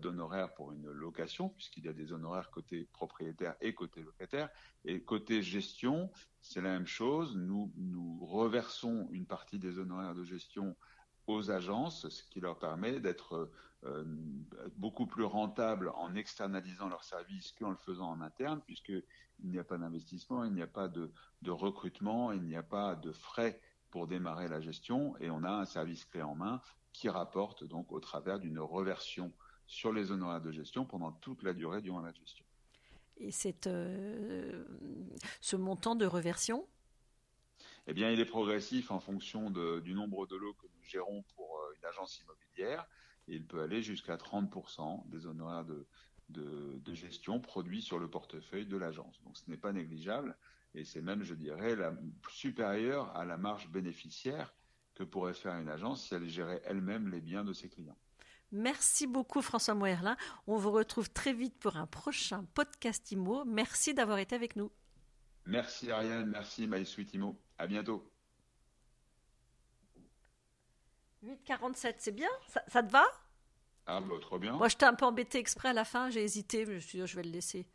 d'honoraires 0.00 0.54
pour 0.54 0.72
une 0.72 0.90
location, 0.90 1.50
puisqu'il 1.50 1.84
y 1.84 1.88
a 1.88 1.92
des 1.92 2.12
honoraires 2.12 2.50
côté 2.50 2.88
propriétaire 2.92 3.54
et 3.60 3.74
côté 3.74 4.02
locataire. 4.02 4.48
Et 4.84 5.02
côté 5.02 5.42
gestion, 5.42 6.10
c'est 6.40 6.60
la 6.60 6.70
même 6.70 6.86
chose. 6.86 7.36
Nous, 7.36 7.72
nous 7.76 8.24
reversons 8.24 9.08
une 9.12 9.26
partie 9.26 9.58
des 9.58 9.78
honoraires 9.78 10.14
de 10.14 10.24
gestion 10.24 10.76
aux 11.26 11.50
agences, 11.50 12.08
ce 12.08 12.22
qui 12.24 12.40
leur 12.40 12.58
permet 12.58 13.00
d'être 13.00 13.50
euh, 13.84 14.04
beaucoup 14.76 15.06
plus 15.06 15.24
rentables 15.24 15.90
en 15.94 16.14
externalisant 16.14 16.88
leurs 16.88 17.04
services 17.04 17.52
qu'en 17.52 17.70
le 17.70 17.76
faisant 17.76 18.10
en 18.10 18.20
interne, 18.20 18.60
puisqu'il 18.66 19.02
n'y 19.42 19.58
a 19.58 19.64
pas 19.64 19.78
d'investissement, 19.78 20.44
il 20.44 20.52
n'y 20.52 20.62
a 20.62 20.66
pas 20.66 20.88
de, 20.88 21.10
de 21.42 21.50
recrutement, 21.50 22.32
il 22.32 22.42
n'y 22.42 22.56
a 22.56 22.62
pas 22.62 22.94
de 22.94 23.12
frais 23.12 23.60
pour 23.90 24.06
démarrer 24.06 24.48
la 24.48 24.60
gestion, 24.60 25.16
et 25.18 25.30
on 25.30 25.44
a 25.44 25.50
un 25.50 25.64
service 25.64 26.04
clé 26.04 26.22
en 26.22 26.34
main 26.34 26.60
qui 26.92 27.08
rapporte 27.08 27.64
donc 27.64 27.92
au 27.92 28.00
travers 28.00 28.38
d'une 28.38 28.58
reversion 28.58 29.32
sur 29.66 29.92
les 29.92 30.10
honoraires 30.10 30.40
de 30.40 30.52
gestion 30.52 30.84
pendant 30.84 31.12
toute 31.12 31.42
la 31.42 31.52
durée 31.52 31.82
durant 31.82 32.00
la 32.00 32.12
gestion. 32.12 32.44
Et 33.16 33.30
c'est 33.30 33.66
euh, 33.66 34.64
ce 35.40 35.56
montant 35.56 35.94
de 35.94 36.06
reversion? 36.06 36.66
Eh 37.86 37.94
bien, 37.94 38.10
il 38.10 38.18
est 38.18 38.24
progressif 38.24 38.90
en 38.90 38.98
fonction 38.98 39.50
de, 39.50 39.80
du 39.80 39.94
nombre 39.94 40.26
de 40.26 40.36
lots 40.36 40.54
que 40.54 40.66
nous 40.66 40.82
gérons 40.82 41.22
pour 41.36 41.58
euh, 41.58 41.74
une 41.78 41.84
agence 41.84 42.18
immobilière. 42.20 42.86
Et 43.28 43.36
il 43.36 43.46
peut 43.46 43.62
aller 43.62 43.82
jusqu'à 43.82 44.16
30% 44.16 45.08
des 45.08 45.26
honoraires 45.26 45.64
de, 45.64 45.86
de, 46.30 46.78
de, 46.78 46.94
gestion 46.94 47.40
produits 47.40 47.82
sur 47.82 47.98
le 47.98 48.08
portefeuille 48.08 48.66
de 48.66 48.76
l'agence. 48.76 49.20
Donc, 49.24 49.36
ce 49.36 49.48
n'est 49.48 49.56
pas 49.56 49.72
négligeable. 49.72 50.36
Et 50.74 50.84
c'est 50.84 51.02
même, 51.02 51.22
je 51.22 51.34
dirais, 51.34 51.76
la, 51.76 51.94
supérieur 52.30 53.14
à 53.16 53.24
la 53.24 53.36
marge 53.36 53.68
bénéficiaire 53.70 54.54
que 54.94 55.04
pourrait 55.04 55.34
faire 55.34 55.54
une 55.54 55.68
agence 55.68 56.06
si 56.06 56.14
elle 56.14 56.28
gérait 56.28 56.62
elle-même 56.64 57.08
les 57.08 57.20
biens 57.20 57.44
de 57.44 57.52
ses 57.52 57.68
clients. 57.68 57.98
Merci 58.54 59.08
beaucoup 59.08 59.42
François 59.42 59.74
Moerlin. 59.74 60.16
On 60.46 60.56
vous 60.56 60.70
retrouve 60.70 61.10
très 61.10 61.32
vite 61.32 61.58
pour 61.58 61.76
un 61.76 61.88
prochain 61.88 62.44
podcast 62.54 63.10
IMO. 63.10 63.44
Merci 63.44 63.94
d'avoir 63.94 64.18
été 64.18 64.36
avec 64.36 64.54
nous. 64.54 64.70
Merci 65.44 65.90
Ariane, 65.90 66.30
merci 66.30 66.68
MySuite 66.68 67.12
IMO. 67.14 67.36
À 67.58 67.66
bientôt. 67.66 68.08
8h47, 71.24 71.94
c'est 71.98 72.14
bien? 72.14 72.28
Ça, 72.68 72.82
te 72.84 72.92
va? 72.92 73.04
Ah 73.86 74.00
bah 74.00 74.14
trop 74.20 74.38
bien. 74.38 74.52
Moi 74.52 74.68
j'étais 74.68 74.86
un 74.86 74.94
peu 74.94 75.04
embêté 75.04 75.38
exprès 75.38 75.70
à 75.70 75.72
la 75.72 75.84
fin, 75.84 76.08
j'ai 76.10 76.22
hésité, 76.22 76.64
mais 76.64 76.72
je 76.72 76.76
me 76.76 76.80
suis 76.80 77.00
dit 77.00 77.06
je 77.08 77.16
vais 77.16 77.24
le 77.24 77.30
laisser. 77.30 77.66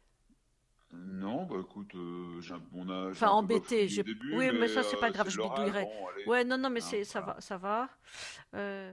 Non, 0.94 1.44
bah 1.44 1.58
écoute, 1.60 1.94
euh, 1.94 2.42
on 2.74 2.90
a. 2.90 3.12
Enfin, 3.12 3.30
embêté. 3.30 3.88
oui, 4.34 4.50
mais, 4.54 4.68
ça, 4.70 4.82
c'est 4.82 4.98
pas 4.98 5.10
euh, 5.10 5.12
grave, 5.12 5.30
je 5.30 5.40
bidouillerai. 5.40 5.88
ouais, 6.26 6.44
non, 6.44 6.58
non, 6.58 6.72
mais 6.72 6.82
c'est, 6.82 7.04
ça 7.04 7.22
va, 7.22 7.40
ça 7.40 7.58
va. 7.58 7.90
Euh, 8.56 8.92